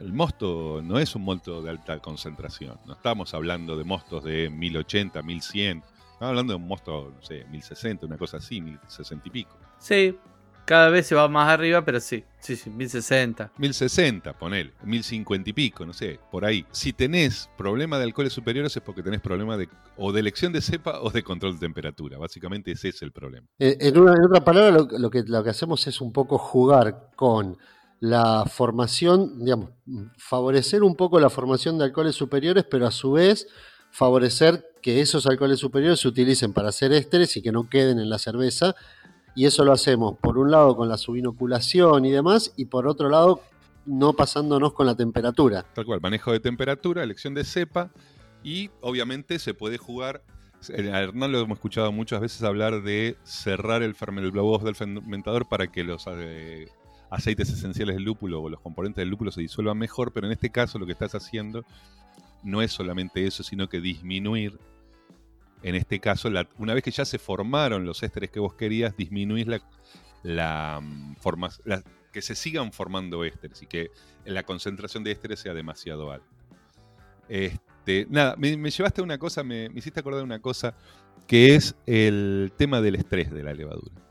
[0.00, 2.78] el mosto no es un mosto de alta concentración.
[2.86, 5.78] No estamos hablando de mostos de 1080, 1100.
[5.78, 9.56] Estamos hablando de un mosto, no sé, 1060, una cosa así, 1060 y pico.
[9.78, 10.16] Sí,
[10.64, 13.52] cada vez se va más arriba, pero sí, sí, sí, 1060.
[13.56, 16.66] 1060, ponele, 1050 y pico, no sé, por ahí.
[16.72, 20.60] Si tenés problema de alcoholes superiores es porque tenés problema de o de elección de
[20.60, 22.18] cepa o de control de temperatura.
[22.18, 23.46] Básicamente ese es el problema.
[23.58, 26.36] Eh, en, una, en otra palabra, lo, lo que, lo que hacemos es un poco
[26.36, 27.56] jugar con
[28.00, 29.70] la formación, digamos,
[30.16, 33.48] favorecer un poco la formación de alcoholes superiores, pero a su vez
[33.90, 38.10] favorecer que esos alcoholes superiores se utilicen para hacer ésteres y que no queden en
[38.10, 38.76] la cerveza
[39.38, 43.08] y eso lo hacemos, por un lado, con la subinoculación y demás, y por otro
[43.08, 43.40] lado,
[43.86, 45.64] no pasándonos con la temperatura.
[45.74, 47.92] Tal cual, manejo de temperatura, elección de cepa,
[48.42, 50.24] y obviamente se puede jugar.
[50.76, 56.04] A Hernán lo hemos escuchado muchas veces hablar de cerrar el, fermentador para que los
[56.08, 56.66] eh,
[57.10, 60.50] aceites esenciales del lúpulo o los componentes del lúpulo se disuelvan mejor, pero en este
[60.50, 61.64] caso lo que estás haciendo
[62.42, 64.58] no es solamente eso, sino que disminuir
[65.62, 69.46] en este caso, una vez que ya se formaron los ésteres que vos querías, disminuís
[69.46, 69.60] la,
[70.22, 71.16] la, mm,
[72.12, 73.90] que se sigan formando ésteres y que
[74.24, 76.26] la concentración de ésteres sea demasiado alta.
[77.28, 80.74] Este, nada, me, llevaste a una cosa, me, hiciste acordar de una cosa
[81.26, 84.07] que es el tema del estrés de la levadura.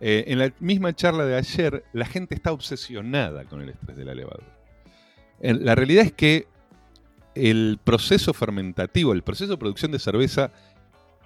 [0.00, 4.04] Eh, en la misma charla de ayer, la gente está obsesionada con el estrés de
[4.04, 4.58] la levadura.
[5.40, 6.46] la realidad es que
[7.34, 10.52] el proceso fermentativo, el proceso de producción de cerveza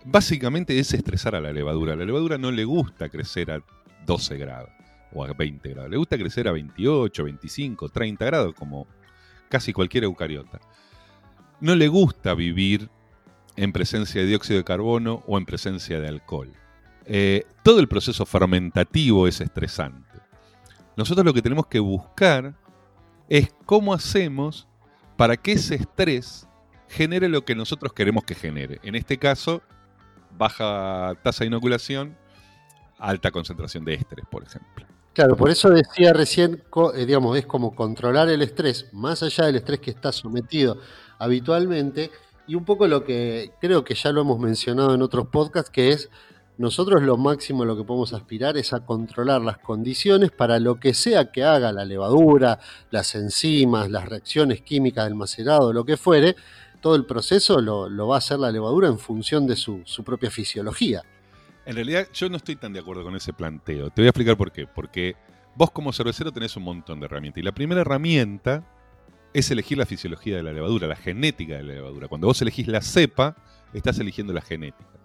[0.04, 1.96] básicamente es estresar a la levadura.
[1.96, 3.62] La levadura no le gusta crecer a
[4.07, 4.70] 12 grados
[5.12, 5.90] o a 20 grados.
[5.90, 8.87] Le gusta crecer a 28, 25, 30 grados, como
[9.48, 10.61] casi cualquier eucariota.
[11.61, 12.88] No le gusta vivir
[13.57, 16.52] en presencia de dióxido de carbono o en presencia de alcohol.
[17.10, 20.20] Eh, todo el proceso fermentativo es estresante.
[20.94, 22.54] Nosotros lo que tenemos que buscar
[23.30, 24.68] es cómo hacemos
[25.16, 26.46] para que ese estrés
[26.86, 28.78] genere lo que nosotros queremos que genere.
[28.82, 29.62] En este caso,
[30.36, 32.14] baja tasa de inoculación,
[32.98, 34.86] alta concentración de ésteres, por ejemplo.
[35.14, 36.62] Claro, por eso decía recién,
[36.94, 40.78] eh, digamos, es como controlar el estrés, más allá del estrés que está sometido
[41.18, 42.10] habitualmente,
[42.46, 45.90] y un poco lo que creo que ya lo hemos mencionado en otros podcasts, que
[45.90, 46.10] es
[46.58, 50.92] nosotros lo máximo lo que podemos aspirar es a controlar las condiciones para lo que
[50.92, 52.58] sea que haga la levadura,
[52.90, 56.34] las enzimas, las reacciones químicas del macerado, lo que fuere,
[56.80, 61.02] todo el proceso lo, va a hacer la levadura en función de su, propia fisiología.
[61.64, 63.90] En realidad yo no estoy tan de acuerdo con ese planteo.
[63.90, 64.66] Te voy a explicar por qué.
[64.66, 65.14] Porque
[65.54, 67.40] vos como cervecero tenés un montón de herramientas.
[67.40, 68.64] Y la primera herramienta
[69.32, 72.08] es elegir la fisiología de la levadura, la genética de la levadura.
[72.08, 73.36] Cuando vos elegís la cepa,
[73.72, 74.97] estás eligiendo la genética.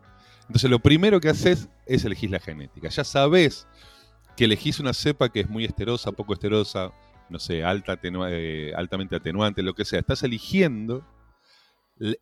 [0.48, 2.90] Entonces lo primero que haces es elegir la genética.
[2.90, 3.68] Ya sabés
[4.36, 6.92] que elegís una cepa que es muy esterosa, poco esterosa,
[7.30, 10.00] no sé, alta, eh, altamente atenuante, lo que sea.
[10.00, 11.06] Estás eligiendo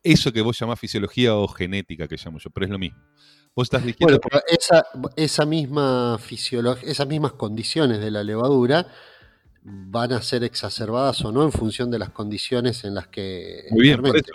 [0.02, 2.98] eso que vos llamás fisiología o genética, que llamo yo, pero es lo mismo.
[3.54, 8.86] Vos estás Bueno, esa, esa misma fisiología, esas mismas condiciones de la levadura
[9.62, 13.66] van a ser exacerbadas o no en función de las condiciones en las que.
[13.70, 14.32] Muy bien, por eso.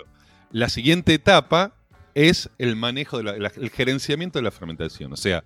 [0.50, 1.77] La siguiente etapa
[2.14, 5.12] es el manejo, de el gerenciamiento de la fermentación.
[5.12, 5.44] O sea,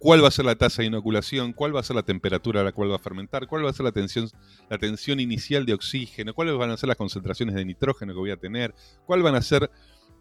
[0.00, 2.64] cuál va a ser la tasa de inoculación, cuál va a ser la temperatura a
[2.64, 4.28] la cual va a fermentar, cuál va a ser la tensión,
[4.68, 8.30] la tensión inicial de oxígeno, cuáles van a ser las concentraciones de nitrógeno que voy
[8.30, 9.70] a tener, cuál van a ser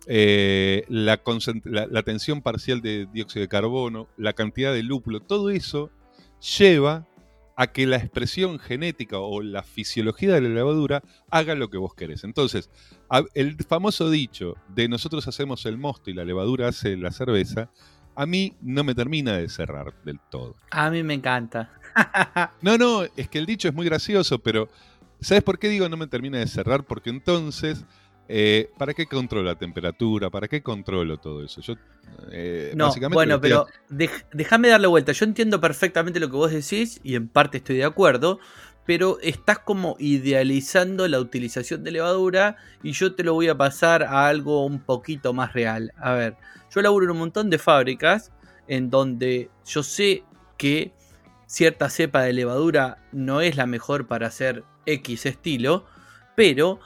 [0.06, 1.17] eh, la,
[2.04, 5.89] tensión parcial de dióxido de carbono, la cantidad de lúpulo, todo eso
[6.58, 7.08] lleva
[7.60, 11.93] a que la expresión genética o la fisiología de la levadura haga lo que vos
[11.93, 12.24] querés.
[12.24, 12.69] Entonces,
[13.34, 17.69] el famoso dicho de nosotros hacemos el mosto y la levadura hace la cerveza,
[18.15, 20.56] a mí no me termina de cerrar del todo.
[20.72, 21.69] A mí me encanta.
[22.62, 24.69] no, no, es que el dicho es muy gracioso, pero
[25.19, 26.86] ¿sabes por qué digo no me termina de cerrar?
[26.86, 27.84] Porque entonces,
[28.31, 30.29] eh, ¿para qué controlo la temperatura?
[30.29, 31.61] ¿Para qué controlo todo eso?
[31.61, 31.73] Yo,
[32.31, 35.13] eh, no, bueno, pero déjame darle vuelta.
[35.13, 38.39] Yo entiendo perfectamente lo que vos decís y en parte estoy de acuerdo,
[38.85, 44.03] pero estás como idealizando la utilización de levadura y yo te lo voy a pasar
[44.03, 45.91] a algo un poquito más real.
[45.97, 46.35] A ver,
[46.69, 48.31] yo laburo en un montón de fábricas
[48.67, 50.23] en donde yo sé
[50.55, 50.93] que
[51.47, 55.87] cierta cepa de levadura no es la mejor para hacer X estilo,
[56.35, 56.79] pero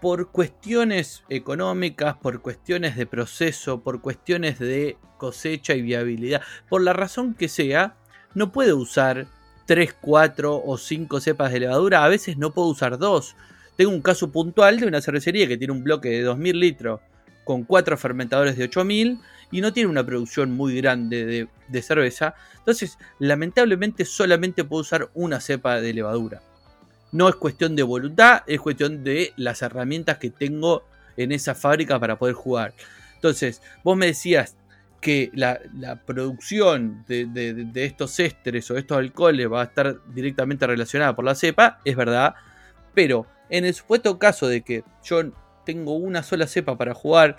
[0.00, 6.92] por cuestiones económicas, por cuestiones de proceso, por cuestiones de cosecha y viabilidad, por la
[6.92, 7.96] razón que sea,
[8.34, 9.26] no puedo usar
[9.66, 13.36] 3, 4 o 5 cepas de levadura, a veces no puedo usar 2.
[13.76, 17.00] Tengo un caso puntual de una cervecería que tiene un bloque de 2000 litros
[17.44, 22.34] con cuatro fermentadores de 8000 y no tiene una producción muy grande de, de cerveza.
[22.58, 26.42] Entonces, lamentablemente solamente puedo usar una cepa de levadura.
[27.12, 30.84] No es cuestión de voluntad, es cuestión de las herramientas que tengo
[31.16, 32.74] en esa fábrica para poder jugar.
[33.14, 34.56] Entonces, vos me decías
[35.00, 35.60] que la,
[36.06, 41.80] producción de, estos ésteres o estos alcoholes va a estar directamente relacionada por la cepa,
[41.84, 42.34] es verdad,
[42.94, 45.22] pero en el supuesto caso de que yo
[45.64, 47.36] tengo una sola cepa para jugar,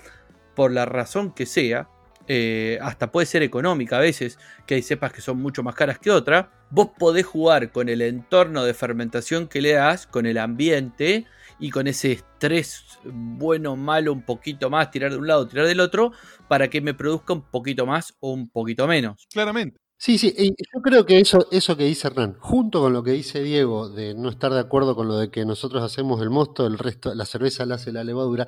[0.56, 1.88] por la razón que sea,
[2.32, 4.38] eh, hasta puede ser económica a veces,
[4.68, 8.04] que hay cepas que son mucho más caras que otras, vos podés jugar con el
[8.04, 11.26] entorno de fermentación que le das, con el ambiente
[11.60, 15.80] y con ese estrés bueno, malo, un poquito más, tirar de un lado, tirar del
[15.80, 16.12] otro,
[16.48, 19.28] para que me produzca un poquito más o un poquito menos.
[19.34, 19.80] Claramente.
[20.02, 20.34] Sí, sí,
[20.74, 24.14] yo creo que eso, eso que dice Hernán, junto con lo que dice Diego, de
[24.16, 27.26] no estar de acuerdo con lo de que nosotros hacemos el mosto, el resto, la
[27.26, 28.48] cerveza la hace la levadura,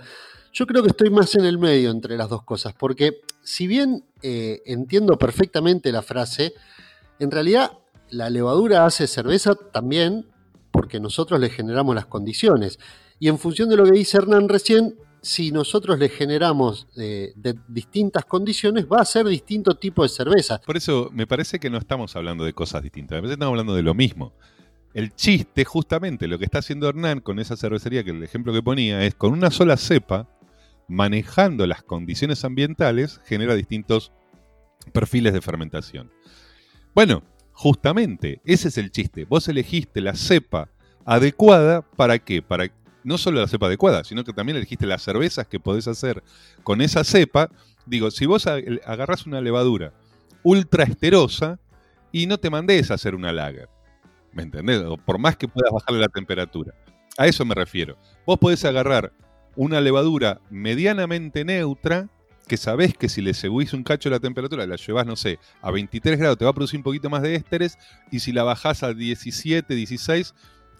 [0.54, 4.06] yo creo que estoy más en el medio entre las dos cosas, porque si bien
[4.22, 6.54] eh, entiendo perfectamente la frase,
[7.20, 10.28] en realidad la levadura hace cerveza también
[10.72, 12.80] porque nosotros le generamos las condiciones.
[13.20, 17.56] Y en función de lo que dice Hernán recién, si nosotros le generamos eh, de
[17.68, 20.60] distintas condiciones, va a ser distinto tipo de cerveza.
[20.66, 23.52] Por eso me parece que no estamos hablando de cosas distintas, me parece que estamos
[23.52, 24.34] hablando de lo mismo.
[24.94, 28.64] El chiste, justamente, lo que está haciendo Hernán con esa cervecería, que el ejemplo que
[28.64, 30.28] ponía, es con una sola cepa,
[30.88, 34.12] manejando las condiciones ambientales, genera distintos
[34.92, 36.12] perfiles de fermentación.
[36.94, 39.24] Bueno, justamente, ese es el chiste.
[39.26, 40.70] Vos elegiste la cepa
[41.06, 42.42] adecuada para qué?
[42.42, 42.68] Para
[43.04, 46.24] no solo la cepa adecuada, sino que también elegiste las cervezas que podés hacer
[46.64, 47.50] con esa cepa.
[47.86, 49.94] Digo, si vos agarrás una levadura
[50.44, 51.60] ultra esterosa
[52.12, 53.70] y no te mandés a hacer una lager,
[54.34, 54.84] ¿me entendés?
[55.06, 56.74] por más que puedas bajarle la temperatura.
[57.18, 57.98] A eso me refiero.
[58.26, 59.12] Vos podés agarrar
[59.56, 62.10] una levadura medianamente neutra,
[62.48, 65.72] que sabés que si le seguís un cacho la temperatura, la llevas, no sé, a
[65.72, 67.78] 23 grados, te va a producir un poquito más de ésteres,
[68.12, 70.34] y si la bajás a 17, 16,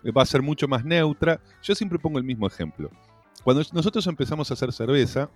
[0.10, 1.40] va a ser mucho más neutra.
[1.62, 2.90] Yo siempre pongo el mismo ejemplo.
[3.44, 5.30] Cuando nosotros empezamos a hacer cerveza,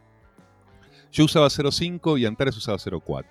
[1.11, 3.25] yo usaba 0,5 y Antares usaba 0,4.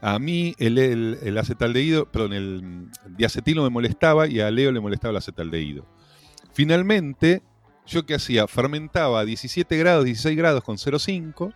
[0.00, 5.10] A mí el, el, acetaldehído, perdón, el diacetilo me molestaba y a Leo le molestaba
[5.10, 5.86] el acetaldehído.
[6.52, 7.42] Finalmente,
[7.86, 8.46] yo qué hacía?
[8.46, 11.52] Fermentaba a 17 grados, 16 grados con 0,5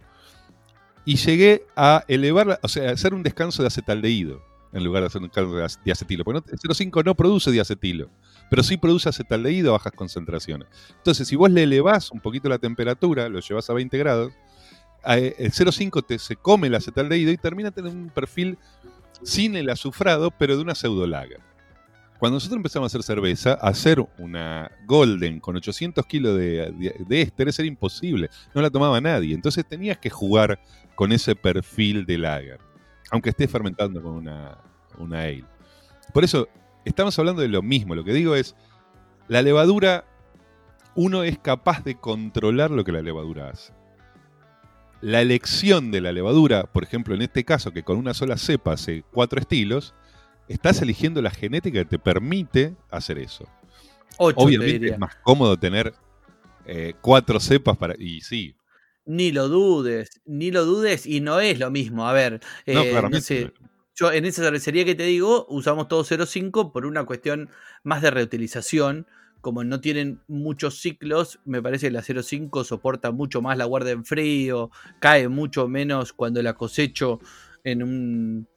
[1.04, 5.08] y llegué a elevar, o sea, a hacer un descanso de acetaldehído en lugar de
[5.08, 6.24] hacer un descanso de diacetilo.
[6.24, 8.10] Porque el 0,5 no produce diacetilo
[8.50, 10.68] pero sí produce acetaldehído a bajas concentraciones.
[10.98, 14.32] Entonces, si vos le elevás un poquito la temperatura, lo llevas a 20 grados,
[15.06, 18.58] eh, el 0,5 te, se come el acetaldehído y termina teniendo un perfil
[19.22, 21.40] sin el azufrado, pero de una pseudo lager.
[22.18, 27.58] Cuando nosotros empezamos a hacer cerveza, hacer una Golden con 800 kilos de, de, ésteres
[27.58, 28.28] era imposible.
[28.54, 29.34] No la tomaba nadie.
[29.34, 30.60] Entonces tenías que jugar
[30.94, 32.60] con ese perfil de lager.
[33.10, 34.58] Aunque estés fermentando con una,
[34.98, 35.46] una ale.
[36.12, 36.46] Por eso,
[36.84, 37.94] estamos hablando de lo mismo.
[37.94, 38.56] Lo que digo es,
[39.28, 40.04] la levadura,
[40.94, 43.72] uno es capaz de controlar lo que la levadura hace.
[45.00, 48.72] La elección de la levadura, por ejemplo, en este caso, que con una sola cepa
[48.72, 49.94] hace cuatro estilos,
[50.48, 53.46] estás eligiendo la genética que te permite hacer eso.
[54.18, 55.94] Obviamente es más cómodo tener
[56.66, 57.94] eh, cuatro cepas para.
[57.98, 58.54] Y sí.
[59.06, 62.06] Ni lo dudes, ni lo dudes, y no es lo mismo.
[62.06, 63.52] A ver, no, eh, claramente.
[63.94, 67.50] Yo en esa cervecería que te digo, usamos todo 0.5 por una cuestión
[67.82, 69.06] más de reutilización.
[69.40, 73.90] Como no tienen muchos ciclos, me parece que la 0.5 soporta mucho más la guarda
[73.90, 77.20] en frío, cae mucho menos cuando la cosecho
[77.64, 78.48] en un,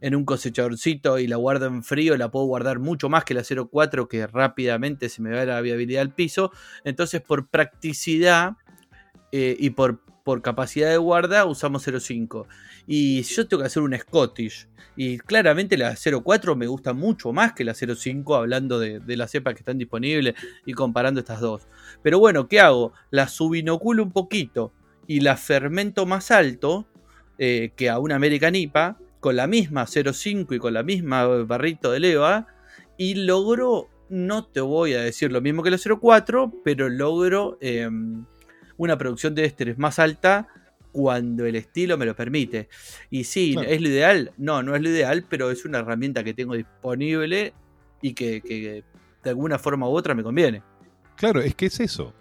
[0.00, 3.42] en un cosechadorcito y la guardo en frío, la puedo guardar mucho más que la
[3.42, 6.52] 0.4 que rápidamente se me va la viabilidad al piso.
[6.84, 8.56] Entonces, por practicidad
[9.32, 12.46] eh, y por, por capacidad de guarda, usamos 0.5.
[12.88, 17.32] Y si yo tengo que hacer un Scottish, y claramente la 04 me gusta mucho
[17.32, 20.34] más que la 05, hablando de, las cepas que están disponibles
[20.64, 21.68] y comparando estas dos.
[22.02, 22.92] Pero bueno, ¿qué hago?
[23.12, 24.72] La subinoculo un poquito
[25.06, 26.88] y la fermento más alto
[27.38, 31.92] eh, que a una American IPA, con la misma 05 y con la misma barrito
[31.92, 32.48] de leva,
[32.98, 38.24] y logro, no te voy a decir lo mismo que la 04, pero logro em,
[38.76, 40.48] una producción de ésteres más alta
[40.92, 42.68] cuando el estilo me lo permite.
[43.10, 44.32] Y sí, ¿es lo ideal?
[44.38, 47.52] No, no es lo ideal, pero es una herramienta que tengo disponible
[48.00, 48.82] y que,
[49.22, 50.62] de alguna forma u otra me conviene.
[51.16, 52.14] Claro, es que es eso.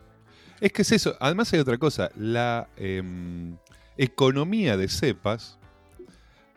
[0.60, 1.16] Es que es eso.
[1.20, 2.10] Además hay otra cosa.
[2.18, 3.56] La em,
[3.98, 5.58] economía de cepas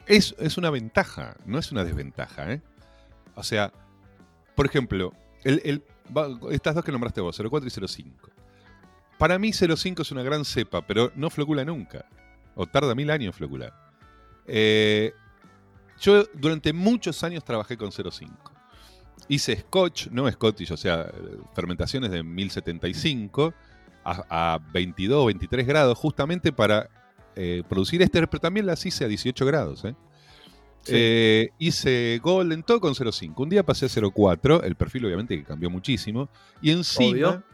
[0.06, 2.52] es, es, una ventaja, no es una desventaja.
[2.52, 2.62] ¿eh?
[3.36, 3.72] O sea,
[4.56, 5.12] por ejemplo,
[5.44, 5.84] el,
[6.50, 8.30] estas dos que nombraste vos, 04 y 05.
[9.18, 12.06] Para mí 0,5 es una gran cepa, pero no flocula nunca.
[12.54, 13.72] O tarda mil años en flocular.
[14.46, 15.12] Eh,
[16.00, 18.30] yo durante muchos años trabajé con 0,5.
[19.28, 21.10] Hice scotch, no Scottish, o sea,
[21.54, 23.52] fermentaciones de 1075
[24.04, 26.88] a, a 22, 23 grados, justamente para
[27.40, 29.84] eh, producir este, pero también las hice a 18 grados.
[29.84, 29.94] ¿eh?
[30.88, 33.32] Eh, hice Golden todo con 0.5.
[33.36, 36.28] Un día pasé a 0.4, el perfil obviamente que cambió muchísimo.
[36.60, 37.44] Y encima,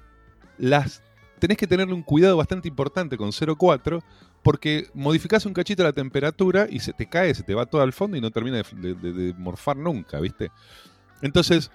[0.56, 1.02] las
[1.38, 4.02] tenés que tenerle un cuidado bastante importante con 0.4
[4.42, 7.92] porque modificás un cachito la temperatura y se te cae, se te va todo al
[7.92, 10.50] fondo y no termina de, morfar nunca, ¿viste?
[11.22, 11.70] Entonces,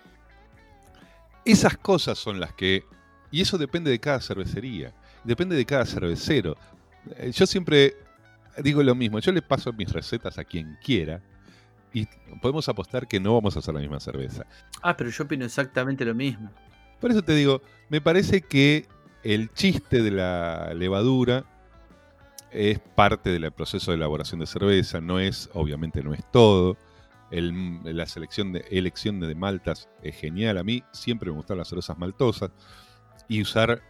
[1.46, 2.84] esas cosas son las que...
[3.32, 4.94] Y eso depende de cada cervecería,
[5.24, 6.58] depende de cada cervecero.
[7.16, 7.96] Eh, yo siempre
[8.58, 11.22] digo lo mismo, yo le paso mis recetas a quien quiera
[11.94, 12.08] y
[12.42, 14.46] podemos apostar que no vamos a hacer la misma cerveza.
[14.82, 16.52] Ah, pero yo opino exactamente lo mismo.
[17.00, 18.88] Por eso te digo, me parece que
[19.24, 21.46] el chiste de la levadura
[22.52, 26.78] es parte del proceso de elaboración de cerveza, no es, obviamente no es todo.
[27.32, 30.58] la selección de elección de maltas es genial.
[30.58, 32.52] A mí siempre me gustan las cervezas maltosas
[33.28, 33.82] y usar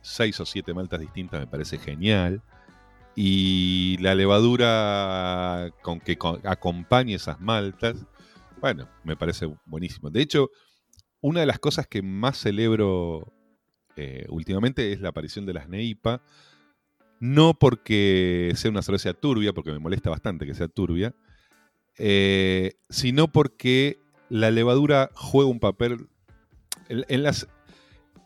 [0.00, 2.42] seis o siete maltas distintas me parece genial.
[3.14, 7.96] Y la levadura con que acompañe esas maltas,
[8.60, 10.10] bueno, me parece buenísimo.
[10.10, 10.50] De hecho,
[11.20, 13.32] una de las cosas que más celebro
[14.00, 16.22] eh, últimamente es la aparición de las Neipa.
[17.20, 21.14] No porque sea una cerveza turbia, porque me molesta bastante que sea turbia,
[21.98, 23.98] eh, sino porque
[24.30, 26.08] la levadura juega un papel.
[26.88, 27.46] En, las,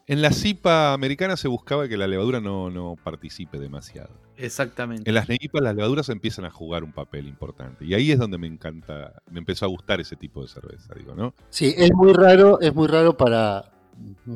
[0.07, 4.25] en la CIPA americana se buscaba que la levadura no, no participe demasiado.
[4.37, 5.11] Exactamente.
[5.11, 7.85] En las neipas las levaduras empiezan a jugar un papel importante.
[7.85, 11.17] Y ahí es donde me encanta, me empezó a gustar ese tipo de cerveza, digo,
[11.17, 11.35] ¿no?
[11.51, 13.74] Sí, es muy raro, es muy raro para,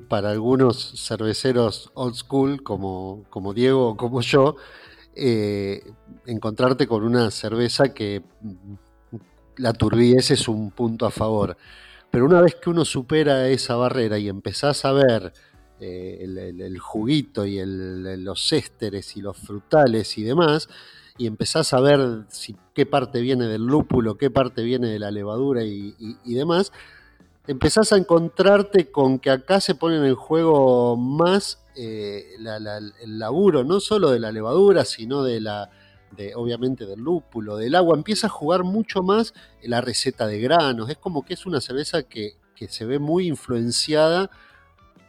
[0.09, 4.57] para algunos cerveceros old school como, como Diego o como yo,
[5.15, 5.83] eh,
[6.27, 8.23] encontrarte con una cerveza que
[9.57, 11.57] la turbidez es un punto a favor.
[12.11, 15.33] Pero una vez que uno supera esa barrera y empezás a ver
[15.81, 20.69] eh, el, juguito y los ésteres y los frutales y demás,
[21.19, 22.27] y empezás a ver
[22.75, 25.95] qué parte viene del lúpulo, qué parte viene de la levadura y,
[26.27, 26.73] demás,
[27.49, 33.81] empezás a encontrarte con que acá se ponen en juego más eh, el laburo, no
[33.81, 35.71] solo de la levadura, sino de la,
[36.15, 39.33] de, obviamente del lúpulo, del agua, empieza a jugar mucho más
[39.63, 40.91] la receta de granos.
[40.91, 44.31] Es como que es una cerveza que, que se ve muy influenciada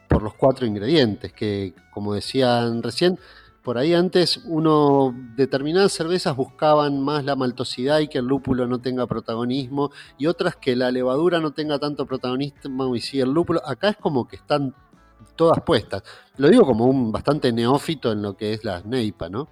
[0.08, 3.18] por los cuatro ingredientes, que como decían recién,
[3.62, 8.80] por ahí antes uno, determinadas cervezas buscaban más la maltosidad y que el lúpulo no
[8.80, 13.60] tenga protagonismo, y otras que la levadura no tenga tanto protagonismo y sí el lúpulo.
[13.66, 14.74] Acá es como que están
[15.36, 16.02] todas puestas.
[16.36, 19.48] Lo digo como un bastante neófito en lo que es la Neipa, ¿no?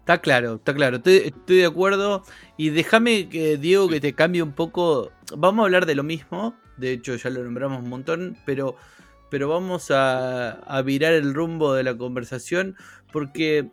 [0.00, 2.22] Está claro, está claro, estoy, de acuerdo.
[2.56, 5.10] Y déjame que, Diego, que te cambie un poco.
[5.36, 8.76] Vamos a hablar de lo mismo, de hecho ya lo nombramos un montón, pero
[9.30, 12.76] pero vamos a, virar el rumbo de la conversación
[13.12, 13.68] porque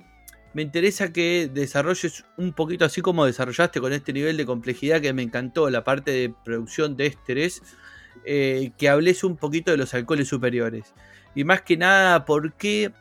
[0.54, 5.14] me interesa que desarrolles un poquito así como desarrollaste con este nivel de complejidad que
[5.14, 7.62] me encantó, la parte de producción de ésteres,
[8.26, 10.94] eh, que hables un poquito de los alcoholes superiores.
[11.36, 12.94] Y más que nada, porque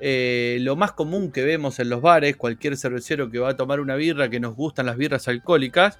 [0.00, 3.78] eh, lo más común que vemos en los bares, cualquier cervecero que va a tomar
[3.80, 5.98] una birra, que nos gustan las birras alcohólicas,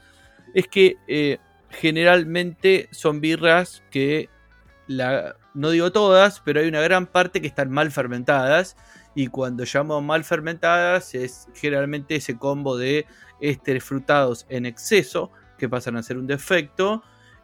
[0.55, 1.39] es que eh,
[1.71, 4.29] generalmente son birras que
[4.89, 8.77] la, no digo todas, pero hay una gran parte que están mal fermentadas.
[9.15, 13.07] Y cuando llamo mal fermentadas es generalmente ese combo de
[13.41, 17.03] ésteres frutados en exceso que pasan a ser un defecto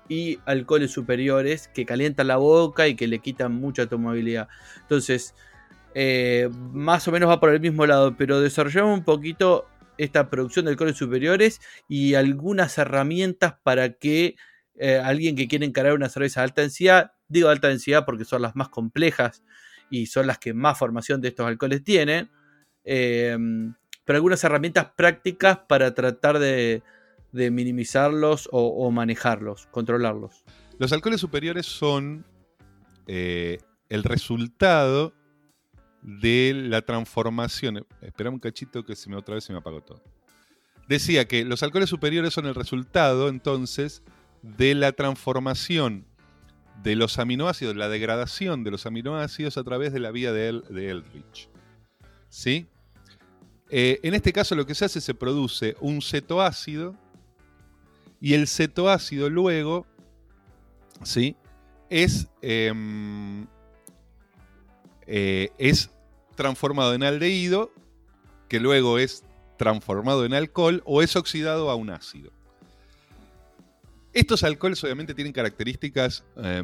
[0.08, 4.48] y alcoholes superiores que calientan la boca y que le quitan mucha tomabilidad.
[4.82, 5.34] Entonces,
[5.94, 9.66] eh, más o menos va por el mismo lado, pero desarrollamos un poquito
[9.96, 14.36] esta producción de alcoholes superiores y algunas herramientas para que
[14.76, 18.42] eh, alguien que quiere encarar una cerveza de alta densidad Digo alta densidad porque son
[18.42, 19.42] las más complejas
[19.90, 22.30] y son las que más formación de estos alcoholes tienen.
[22.84, 23.36] Eh,
[24.04, 26.80] pero algunas herramientas prácticas para tratar de,
[27.32, 30.44] minimizarlos o, manejarlos, controlarlos.
[30.78, 32.24] Los alcoholes superiores son
[33.08, 33.58] eh,
[33.88, 35.12] el resultado
[36.02, 37.84] de la transformación.
[38.00, 40.04] Espera un cachito que se me otra vez se me apagó todo.
[40.86, 44.04] Decía que los alcoholes superiores son el resultado entonces
[44.42, 46.06] de la transformación
[46.82, 51.48] de los aminoácidos, la degradación de los aminoácidos a través de la vía de, Eldridge.
[52.28, 52.66] ¿Sí?
[53.70, 56.94] Eh, en este caso lo que se hace es se produce un cetoácido
[58.20, 59.86] y el cetoácido luego
[61.02, 61.36] ¿sí?
[61.88, 63.46] es, em,
[65.06, 65.90] eh, es
[66.36, 67.72] transformado en aldehído,
[68.48, 69.24] que luego es
[69.56, 72.32] transformado en alcohol o es oxidado a un ácido.
[74.14, 76.62] Estos alcoholes obviamente tienen características eh,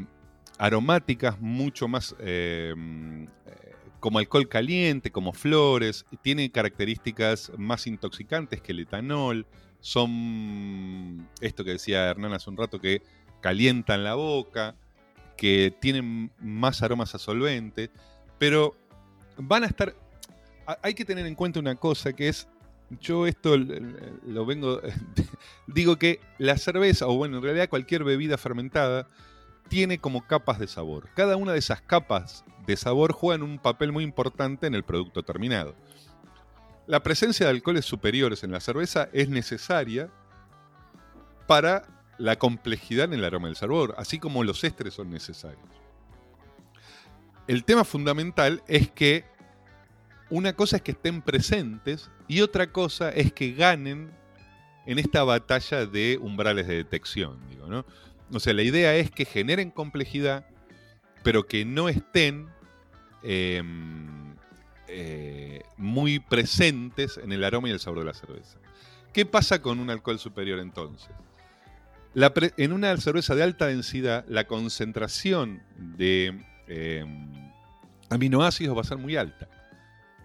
[0.57, 8.71] aromáticas mucho más eh, eh, como alcohol caliente, como flores, tienen características más intoxicantes que
[8.71, 9.47] el etanol,
[9.81, 13.03] son esto que decía Hernán hace un rato, que
[13.41, 14.77] calientan la boca,
[15.37, 17.91] que tienen más aromas a solvente,
[18.39, 18.77] pero
[19.37, 19.97] van a estar...
[20.83, 22.47] Hay que tener en cuenta una cosa que es
[22.99, 24.81] yo esto lo vengo,
[25.67, 29.09] digo que la cerveza, o bueno, en realidad cualquier bebida fermentada,
[29.69, 31.09] tiene como capas de sabor.
[31.15, 35.23] Cada una de esas capas de sabor juegan un papel muy importante en el producto
[35.23, 35.77] terminado.
[36.87, 40.11] La presencia de alcoholes superiores en la cerveza es necesaria
[41.47, 41.85] para
[42.19, 45.63] la complejidad en el aroma del sabor, así como los ésteres son necesarios.
[47.47, 49.25] El tema fundamental es que
[50.31, 54.11] una cosa es que estén presentes y otra cosa es que ganen
[54.87, 57.39] en esta batalla de umbrales de detección.
[57.51, 57.85] Digo, ¿no?
[58.33, 60.47] O sea, la idea es que generen complejidad,
[61.25, 62.49] pero que no estén
[63.23, 64.35] em,
[64.87, 68.59] eh, muy presentes en el aroma y el sabor de la cerveza.
[69.13, 71.11] ¿Qué pasa con un alcohol superior entonces?
[72.13, 77.53] en una cerveza de alta densidad, la concentración de em,
[78.09, 79.49] aminoácidos va a ser muy alta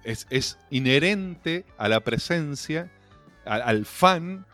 [0.05, 2.91] es, inherente a la presencia,
[3.45, 4.45] al, fan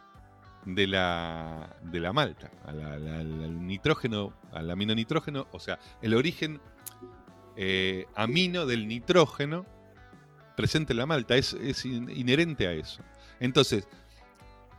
[0.66, 6.62] de la, de la malta, al, nitrógeno, al aminonitrógeno, o sea, el origen
[7.56, 9.66] eh, amino del nitrógeno
[10.56, 11.54] presente en la malta, es,
[11.86, 13.04] inherente a eso.
[13.39, 13.88] Entonces,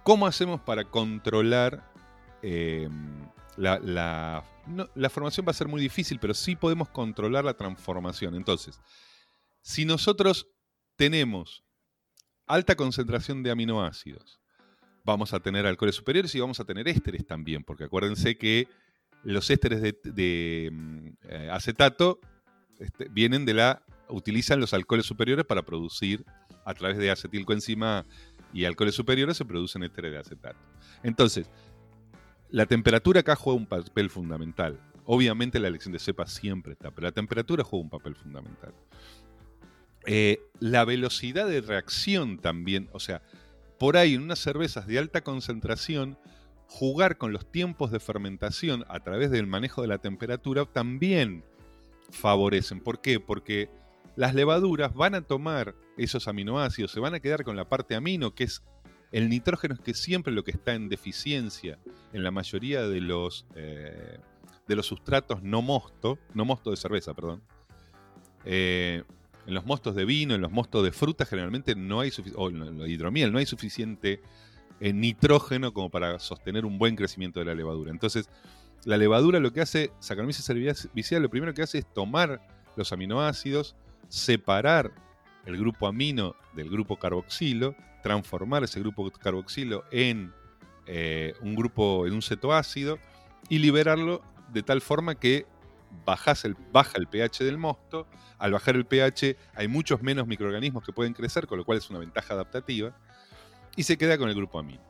[0.03, 1.91] ¿cómo hacemos para controlar
[2.43, 5.47] em, la, la formación?
[5.47, 8.35] Va a ser muy difícil, pero sí podemos controlar la transformación.
[8.37, 8.81] Entonces,
[9.63, 10.47] si nosotros
[10.97, 11.65] tenemos
[12.47, 14.41] alta concentración de aminoácidos,
[15.05, 18.69] vamos a tener alcoholes superiores y vamos a tener ésteres también, porque acuérdense que
[19.25, 22.21] los ésteres de, mm, eh, acetato
[22.79, 23.83] este, vienen de la.
[24.09, 26.25] utilizan los alcoholes superiores para producir,
[26.65, 28.05] a través de acetilcoenzima
[28.53, 30.59] y alcoholes superiores, se producen ésteres de acetato.
[31.03, 31.49] Entonces,
[32.51, 34.79] la temperatura acá juega un papel fundamental.
[35.05, 38.75] Obviamente la elección de cepa siempre está, pero la temperatura juega un papel fundamental.
[40.07, 43.23] Eh, la velocidad de reacción también, o sea,
[43.79, 46.19] por ahí en unas cervezas de alta concentración,
[46.67, 51.45] jugar con los tiempos de fermentación a través del manejo de la temperatura también
[52.11, 52.81] favorecen.
[52.81, 53.21] ¿Por qué?
[53.21, 53.69] Porque
[54.17, 58.35] las levaduras van a tomar esos aminoácidos, se van a quedar con la parte amino,
[58.35, 58.63] que es
[59.11, 61.79] el nitrógeno, que es siempre lo que está en deficiencia
[62.13, 64.19] en la mayoría de los, eh,
[64.67, 67.43] de los sustratos no mosto, no mosto de cerveza, perdón.
[68.45, 69.03] Eh,
[69.47, 72.79] en los mostos de vino, en los mostos de fruta, generalmente no hay o en
[72.79, 74.23] la hidromiel, no hay suficiente
[74.81, 77.91] eh, nitrógeno como para sostener un buen crecimiento de la levadura.
[77.91, 78.29] Entonces,
[78.85, 82.41] la levadura lo que hace, Saccharomyces cerevisiae, lo primero que hace es tomar
[82.77, 83.77] los aminoácidos,
[84.09, 84.93] separar
[85.47, 90.33] el grupo amino del grupo carboxilo, transformar ese grupo carboxilo en
[90.87, 92.99] eh, un grupo, en un cetoácido
[93.49, 94.23] y liberarlo
[94.53, 95.47] de tal forma que
[96.45, 98.07] el, baja el pH del mosto,
[98.39, 101.89] al bajar el pH hay muchos menos microorganismos que pueden crecer, con lo cual es
[101.91, 102.93] una ventaja adaptativa,
[103.77, 104.83] y se queda con el grupo amino.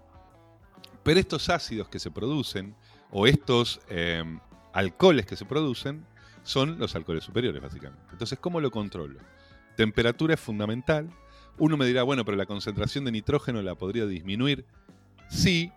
[1.03, 2.75] Pero estos ácidos que se producen,
[3.11, 4.41] o estos em,
[4.73, 6.07] alcoholes que se producen,
[6.45, 8.05] son los alcoholes superiores, básicamente.
[8.11, 9.21] Entonces, ¿cómo lo controlo?
[9.77, 11.11] Temperatura es fundamental.
[11.59, 14.65] Uno me dirá, bueno, pero la concentración de nitrógeno la podría disminuir.
[15.29, 15.73] Sí,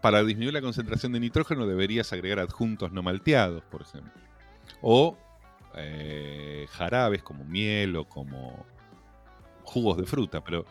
[0.00, 4.29] para disminuir la concentración de nitrógeno deberías agregar adjuntos no malteados, por ejemplo
[4.80, 5.16] o
[5.76, 8.64] eh, jarabes como miel o como
[9.62, 10.64] jugos de fruta, pero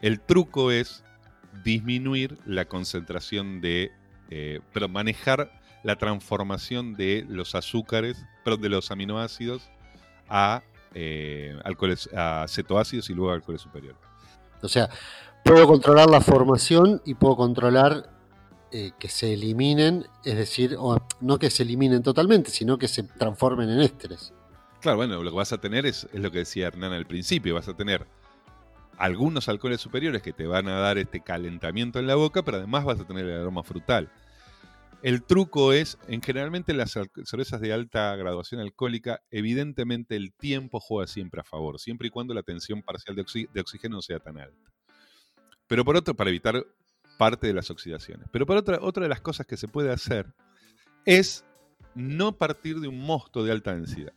[0.00, 1.04] el truco es
[1.64, 3.92] disminuir la concentración de,
[4.30, 9.70] eh, pero manejar la transformación de los azúcares, pero de los aminoácidos
[10.28, 10.62] a,
[10.94, 14.00] eh, alcoholes, a cetoácidos y luego a alcoholes superiores.
[14.62, 14.88] O sea,
[15.44, 18.10] puedo controlar la formación y puedo controlar
[18.72, 20.76] eh, que se eliminen, es decir,
[21.20, 24.32] no que se eliminen totalmente, sino que se transformen en ésteres.
[24.80, 27.68] Claro, bueno, lo que vas a tener es, lo que decía Hernán al principio, vas
[27.68, 28.06] a tener
[28.96, 32.84] algunos alcoholes superiores que te van a dar este calentamiento en la boca, pero además
[32.84, 34.10] vas a tener el aroma frutal.
[35.02, 41.06] El truco es, en generalmente las cervezas de alta graduación alcohólica, evidentemente el tiempo juega
[41.06, 44.38] siempre a favor, siempre y cuando la tensión parcial de, de oxígeno no sea tan
[44.38, 44.70] alta.
[45.66, 46.66] Pero por otro, para evitar
[47.20, 48.30] parte de las oxidaciones.
[48.32, 50.32] Pero por otra, otra de las cosas que se puede hacer
[51.04, 51.44] es
[51.94, 54.14] no partir de un mosto de alta densidad.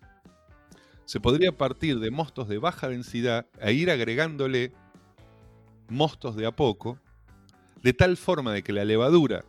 [1.03, 4.71] se podría partir de mostos de baja densidad e ir agregándole
[5.89, 6.97] mostos de a poco,
[7.81, 9.43] de tal forma de que la levadura,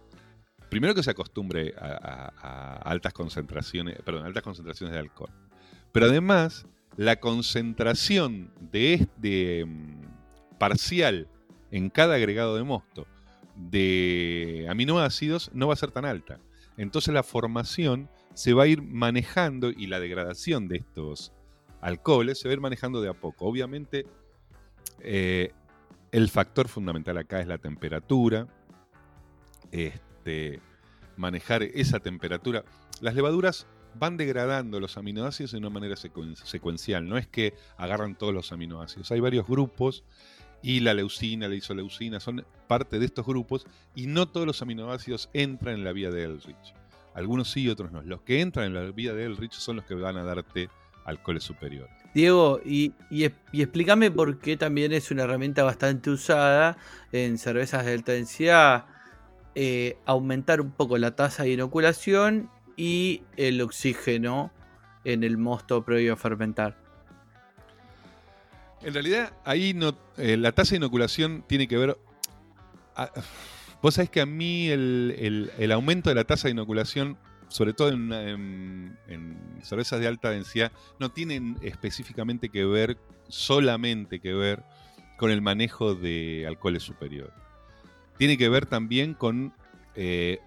[0.68, 5.30] primero que se acostumbre a, altas concentraciones, perdón, altas concentraciones de alcohol,
[5.92, 9.64] pero además la concentración de, este
[10.58, 11.28] parcial
[11.70, 13.06] en cada agregado de mosto
[13.56, 16.40] de aminoácidos no va a ser tan alta.
[16.76, 21.32] Entonces la formación se va a ir manejando y la degradación de estos
[21.80, 23.46] alcoholes se va a ir manejando de a poco.
[23.46, 24.06] Obviamente,
[25.00, 25.52] eh,
[26.10, 28.48] el factor fundamental acá es la temperatura.
[29.70, 30.60] Este,
[31.16, 32.64] manejar esa temperatura.
[33.00, 33.66] Las levaduras
[33.98, 37.08] van degradando los aminoácidos de una manera secuencial.
[37.08, 39.10] No es que agarran todos los aminoácidos.
[39.12, 40.04] Hay varios grupos
[40.64, 45.28] y la leucina, la isoleucina son parte de estos grupos y no todos los aminoácidos
[45.34, 46.74] entran en la vía de Elrich.
[47.14, 48.00] Algunos sí, otros no.
[48.00, 50.70] Los que entran en la vía de Elrich son los que van a darte
[51.04, 51.94] alcoholes superiores.
[52.14, 52.94] Diego, y,
[53.52, 56.78] explícame por qué también es una herramienta bastante usada
[57.12, 58.86] en cervezas de alta densidad,
[59.54, 64.50] eh, aumentar un poco la tasa de inoculación y el oxígeno
[65.04, 66.83] en el mosto previo a fermentar.
[68.84, 71.98] En realidad, ahí no, eh, la tasa de inoculación tiene que ver.
[73.80, 77.18] Vos sabés que a mí el, aumento de la tasa de inoculación
[77.48, 78.98] sobre todo en,
[79.62, 84.64] cervezas de alta densidad, no tienen específicamente que ver, solamente que ver
[85.16, 87.32] con el manejo de alcoholes superiores.
[88.18, 89.54] Tiene que ver también con
[89.94, 90.40] eh,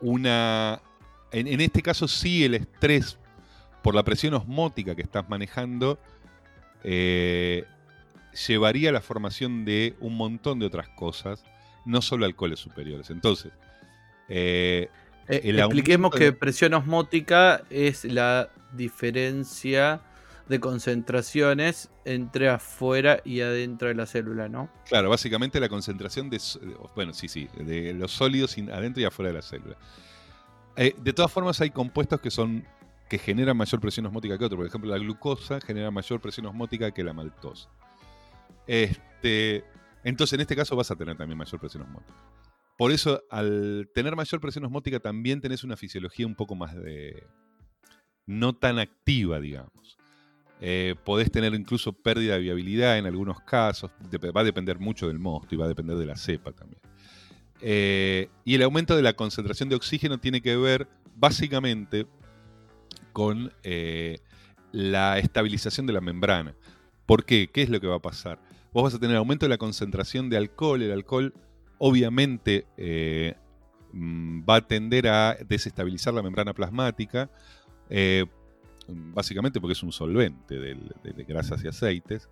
[0.00, 0.82] una...
[1.30, 3.18] En, este caso sí el estrés
[3.82, 6.00] por la presión osmótica que estás manejando
[6.84, 7.64] eh,
[8.46, 11.44] llevaría a la formación de un montón de otras cosas,
[11.84, 13.10] no solo alcoholes superiores.
[13.10, 13.52] Entonces,
[14.28, 14.88] eh,
[15.28, 20.00] eh, expliquemos que presión osmótica es la diferencia
[20.48, 24.68] de concentraciones entre afuera y adentro de la célula, ¿no?
[24.88, 26.40] Claro, básicamente la concentración de,
[26.94, 29.76] bueno, sí, sí, de los sólidos adentro y afuera de la célula.
[30.76, 32.66] Eh, de todas formas, hay compuestos que son
[33.12, 34.56] que generan mayor presión osmótica que otros.
[34.56, 37.68] Por ejemplo, la glucosa genera mayor presión osmótica que la maltosa.
[38.66, 39.66] Este,
[40.02, 42.14] entonces, en este caso vas a tener también mayor presión osmótica.
[42.78, 47.22] Por eso, al tener mayor presión osmótica, también tenés una fisiología un poco más de.
[48.24, 49.98] no tan activa, digamos.
[50.62, 53.90] Eh, podés tener incluso pérdida de viabilidad en algunos casos.
[54.34, 56.80] Va a depender mucho del mosto y va a depender de la cepa también.
[57.60, 62.06] Eh, y el aumento de la concentración de oxígeno tiene que ver básicamente
[63.12, 64.18] con eh,
[64.72, 66.54] la estabilización de la membrana.
[67.06, 67.50] ¿Por qué?
[67.52, 68.38] ¿Qué es lo que va a pasar?
[68.72, 70.82] Vos vas a tener aumento de la concentración de alcohol.
[70.82, 71.34] El alcohol
[71.78, 73.34] obviamente eh,
[73.92, 77.30] mm, va a tender a desestabilizar la membrana plasmática,
[77.90, 78.24] eh,
[78.86, 82.28] básicamente porque es un solvente de, grasas y aceites,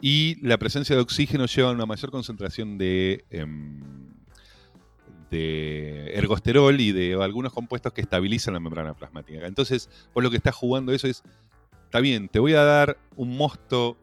[0.00, 3.80] y la presencia de oxígeno lleva a una mayor concentración de, em,
[5.30, 9.46] de ergosterol y de algunos compuestos que estabilizan la membrana plasmática.
[9.46, 11.22] Entonces, por lo que está jugando eso es,
[11.84, 13.96] está bien, te voy a dar un mosto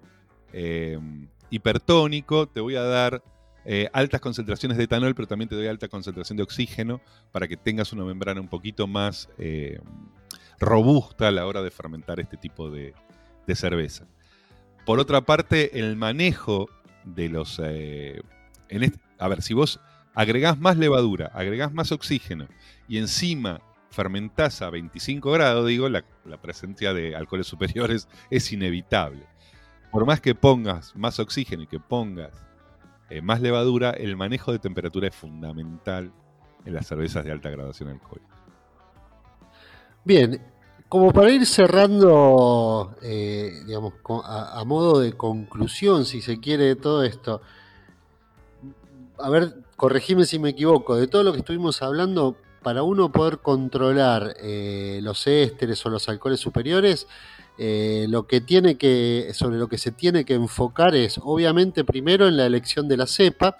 [0.53, 3.21] em, hipertónico, te voy a dar
[3.65, 7.01] eh, altas concentraciones de etanol, pero también te doy alta concentración de oxígeno
[7.34, 9.80] para que tengas una membrana un poquito más eh,
[10.59, 12.93] robusta a la hora de fermentar este tipo de,
[13.53, 14.05] cerveza.
[14.86, 16.69] Por otra parte, el manejo
[17.03, 17.61] de los...
[17.63, 18.21] Eh,
[19.19, 19.80] a ver, si vos
[20.18, 22.47] agregás más levadura, agregás más oxígeno
[22.88, 23.61] y encima
[23.91, 26.03] fermentás a 25 grados, digo, la,
[26.41, 29.28] presencia de alcoholes superiores es inevitable.
[29.91, 32.34] Por más que pongas más oxígeno y que pongas
[33.11, 36.11] eh, más levadura, el manejo de temperatura es fundamental
[36.65, 38.36] en las cervezas de alta graduación alcohólica.
[40.03, 40.41] Bien,
[40.89, 43.93] como para ir cerrando, eh, digamos,
[44.26, 47.41] a, modo de conclusión, si se quiere, de todo esto,
[49.20, 53.38] a ver, corregime si me equivoco, de todo lo que estuvimos hablando, para uno poder
[53.38, 57.07] controlar eh, los ésteres o los alcoholes superiores,
[57.57, 62.28] eh, lo que tiene que, sobre lo que se tiene que enfocar es, obviamente, primero
[62.28, 63.55] en la elección de la cepa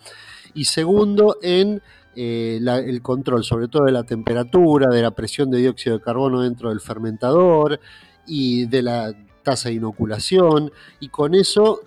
[0.53, 1.82] y segundo en
[2.15, 6.41] eh, el control, sobre todo de la temperatura, de la presión de dióxido de carbono
[6.41, 7.80] dentro del fermentador
[8.26, 9.13] y de la
[9.43, 10.72] tasa de inoculación.
[10.99, 11.82] Y con eso,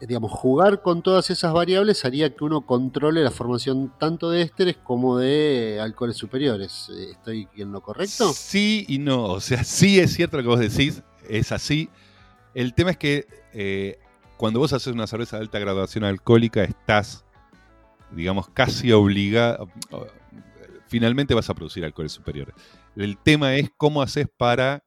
[0.00, 4.76] digamos, jugar con todas esas variables haría que uno controle la formación tanto de ésteres
[4.76, 6.90] como de alcoholes superiores.
[6.90, 8.32] ¿Estoy en lo correcto?
[8.32, 9.24] Sí y no.
[9.24, 11.88] O sea, sí es cierto lo que vos decís es así.
[12.54, 13.98] El tema es que eh,
[14.36, 17.24] cuando vos haces una cerveza de alta graduación alcohólica, estás,
[18.10, 19.68] digamos, casi obligado.
[20.88, 22.54] Finalmente vas a producir alcoholes superiores.
[22.96, 24.84] El tema es cómo haces para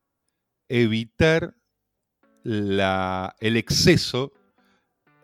[0.67, 1.55] evitar
[2.43, 4.31] la, el exceso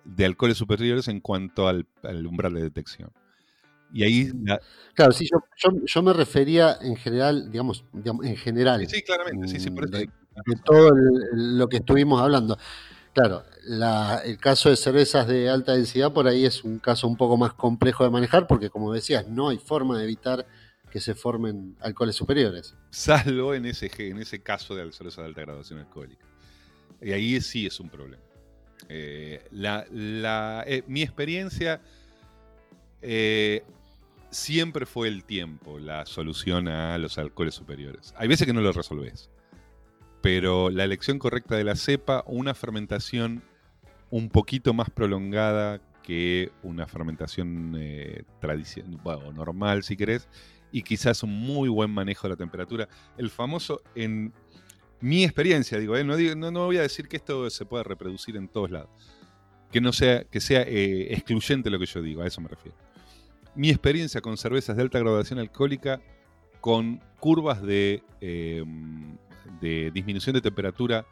[0.05, 3.11] de alcoholes superiores en cuanto al, al umbral de detección.
[3.93, 4.31] Y ahí...
[4.43, 4.59] la-
[4.93, 9.47] Claro, sí, yo, yo- yo me refería en general, digamos, digamos, en general, sí, claramente,
[9.47, 10.09] sí, sí, por eso de,
[10.63, 12.57] todo el- lo que estuvimos hablando.
[13.13, 17.15] Claro, la- el caso de cervezas de alta densidad por ahí es un caso un
[17.15, 20.45] poco más complejo de manejar porque, como decías, no hay forma de evitar
[20.91, 22.75] que se formen alcoholes superiores.
[22.89, 26.25] salvo en ese, en ese caso de cerveza de alta graduación alcohólica.
[27.01, 28.23] Y ahí sí es un problema.
[28.89, 31.81] Eh, eh, mi experiencia
[33.01, 33.63] eh,
[34.29, 38.13] siempre fue el tiempo la solución a los alcoholes superiores.
[38.17, 39.29] Hay veces que no lo resolvés,
[40.21, 43.43] pero la elección correcta de la cepa, una fermentación
[44.09, 47.75] un poquito más prolongada que una fermentación
[48.39, 50.29] tradicional, bueno, normal si querés,
[50.71, 52.87] y quizás un muy buen manejo de la temperatura.
[53.17, 54.33] El famoso, en
[55.01, 58.35] mi experiencia, digo, eh, no, digo- no, voy a decir que esto se pueda reproducir
[58.37, 58.89] en todos lados.
[59.71, 62.77] Que no sea, que sea eh, excluyente lo que yo digo, a eso me refiero.
[63.55, 66.01] Mi experiencia con cervezas de alta graduación alcohólica,
[66.61, 71.05] con curvas de, de disminución de temperatura,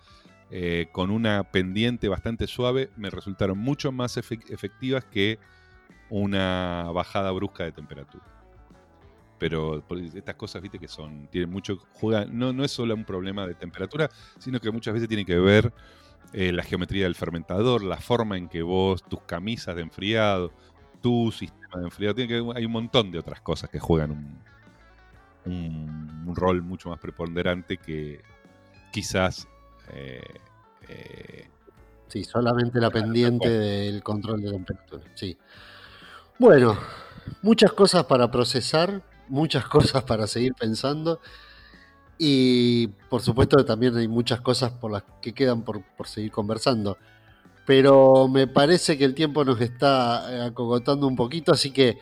[0.51, 5.39] eh, con una pendiente bastante suave, me resultaron mucho más efe- efectivas que
[6.09, 8.23] una bajada brusca de temperatura
[9.37, 9.83] pero
[10.15, 13.55] estas cosas, viste, que son, tienen mucho, juega, no, no es solo un problema de
[13.55, 14.09] temperatura,
[14.39, 15.73] sino que muchas veces tiene que ver
[16.31, 20.51] eh, la geometría del fermentador, la forma en que vos, tus camisas de enfriado,
[21.01, 24.43] tu sistema de enfriado, tiene que, hay un montón de otras cosas que juegan un,
[25.45, 28.21] un- un rol mucho más preponderante que
[28.91, 29.47] quizás
[29.91, 30.21] eh,
[30.87, 31.49] eh,
[32.07, 35.03] Sí, solamente la pendiente del control de temperatura.
[35.15, 35.35] Sí.
[36.37, 36.77] Bueno,
[37.41, 41.19] muchas cosas para procesar, muchas cosas para seguir pensando.
[42.17, 46.97] Y por supuesto también hay muchas cosas por las que quedan por, por seguir conversando.
[47.65, 51.99] Pero me parece que el tiempo nos está eh, acogotando un poquito, así que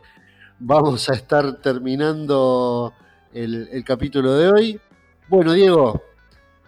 [0.59, 2.93] vamos a estar terminando
[3.33, 4.81] el, el capítulo de hoy.
[5.29, 6.01] Bueno, Diego,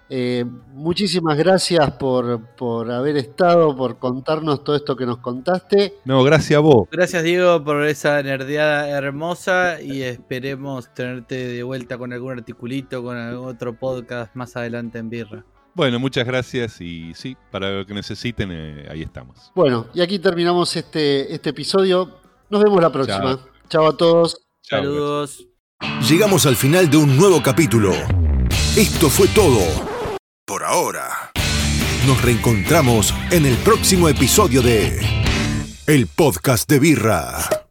[0.09, 5.95] eh, muchísimas gracias por, por haber estado, por contarnos todo esto que nos contaste.
[6.05, 6.87] no, gracias a vos.
[6.91, 13.17] Gracias Diego por esa nerdeada hermosa y esperemos tenerte de vuelta con algún articulito, con
[13.17, 15.45] algún otro podcast más adelante en Birra.
[15.75, 19.51] Bueno, muchas gracias y sí, para lo que necesiten, eh, ahí estamos.
[19.55, 22.19] Bueno, y aquí terminamos este, este episodio.
[22.49, 23.39] Nos vemos la próxima.
[23.69, 24.37] Chao a todos.
[24.61, 25.47] Chao, Saludos.
[26.07, 27.91] Llegamos al final de un nuevo capítulo.
[28.77, 29.92] Esto fue todo.
[30.53, 31.31] Por ahora.
[32.05, 34.99] Nos reencontramos en el próximo episodio de
[35.87, 37.62] El Podcast de Birra.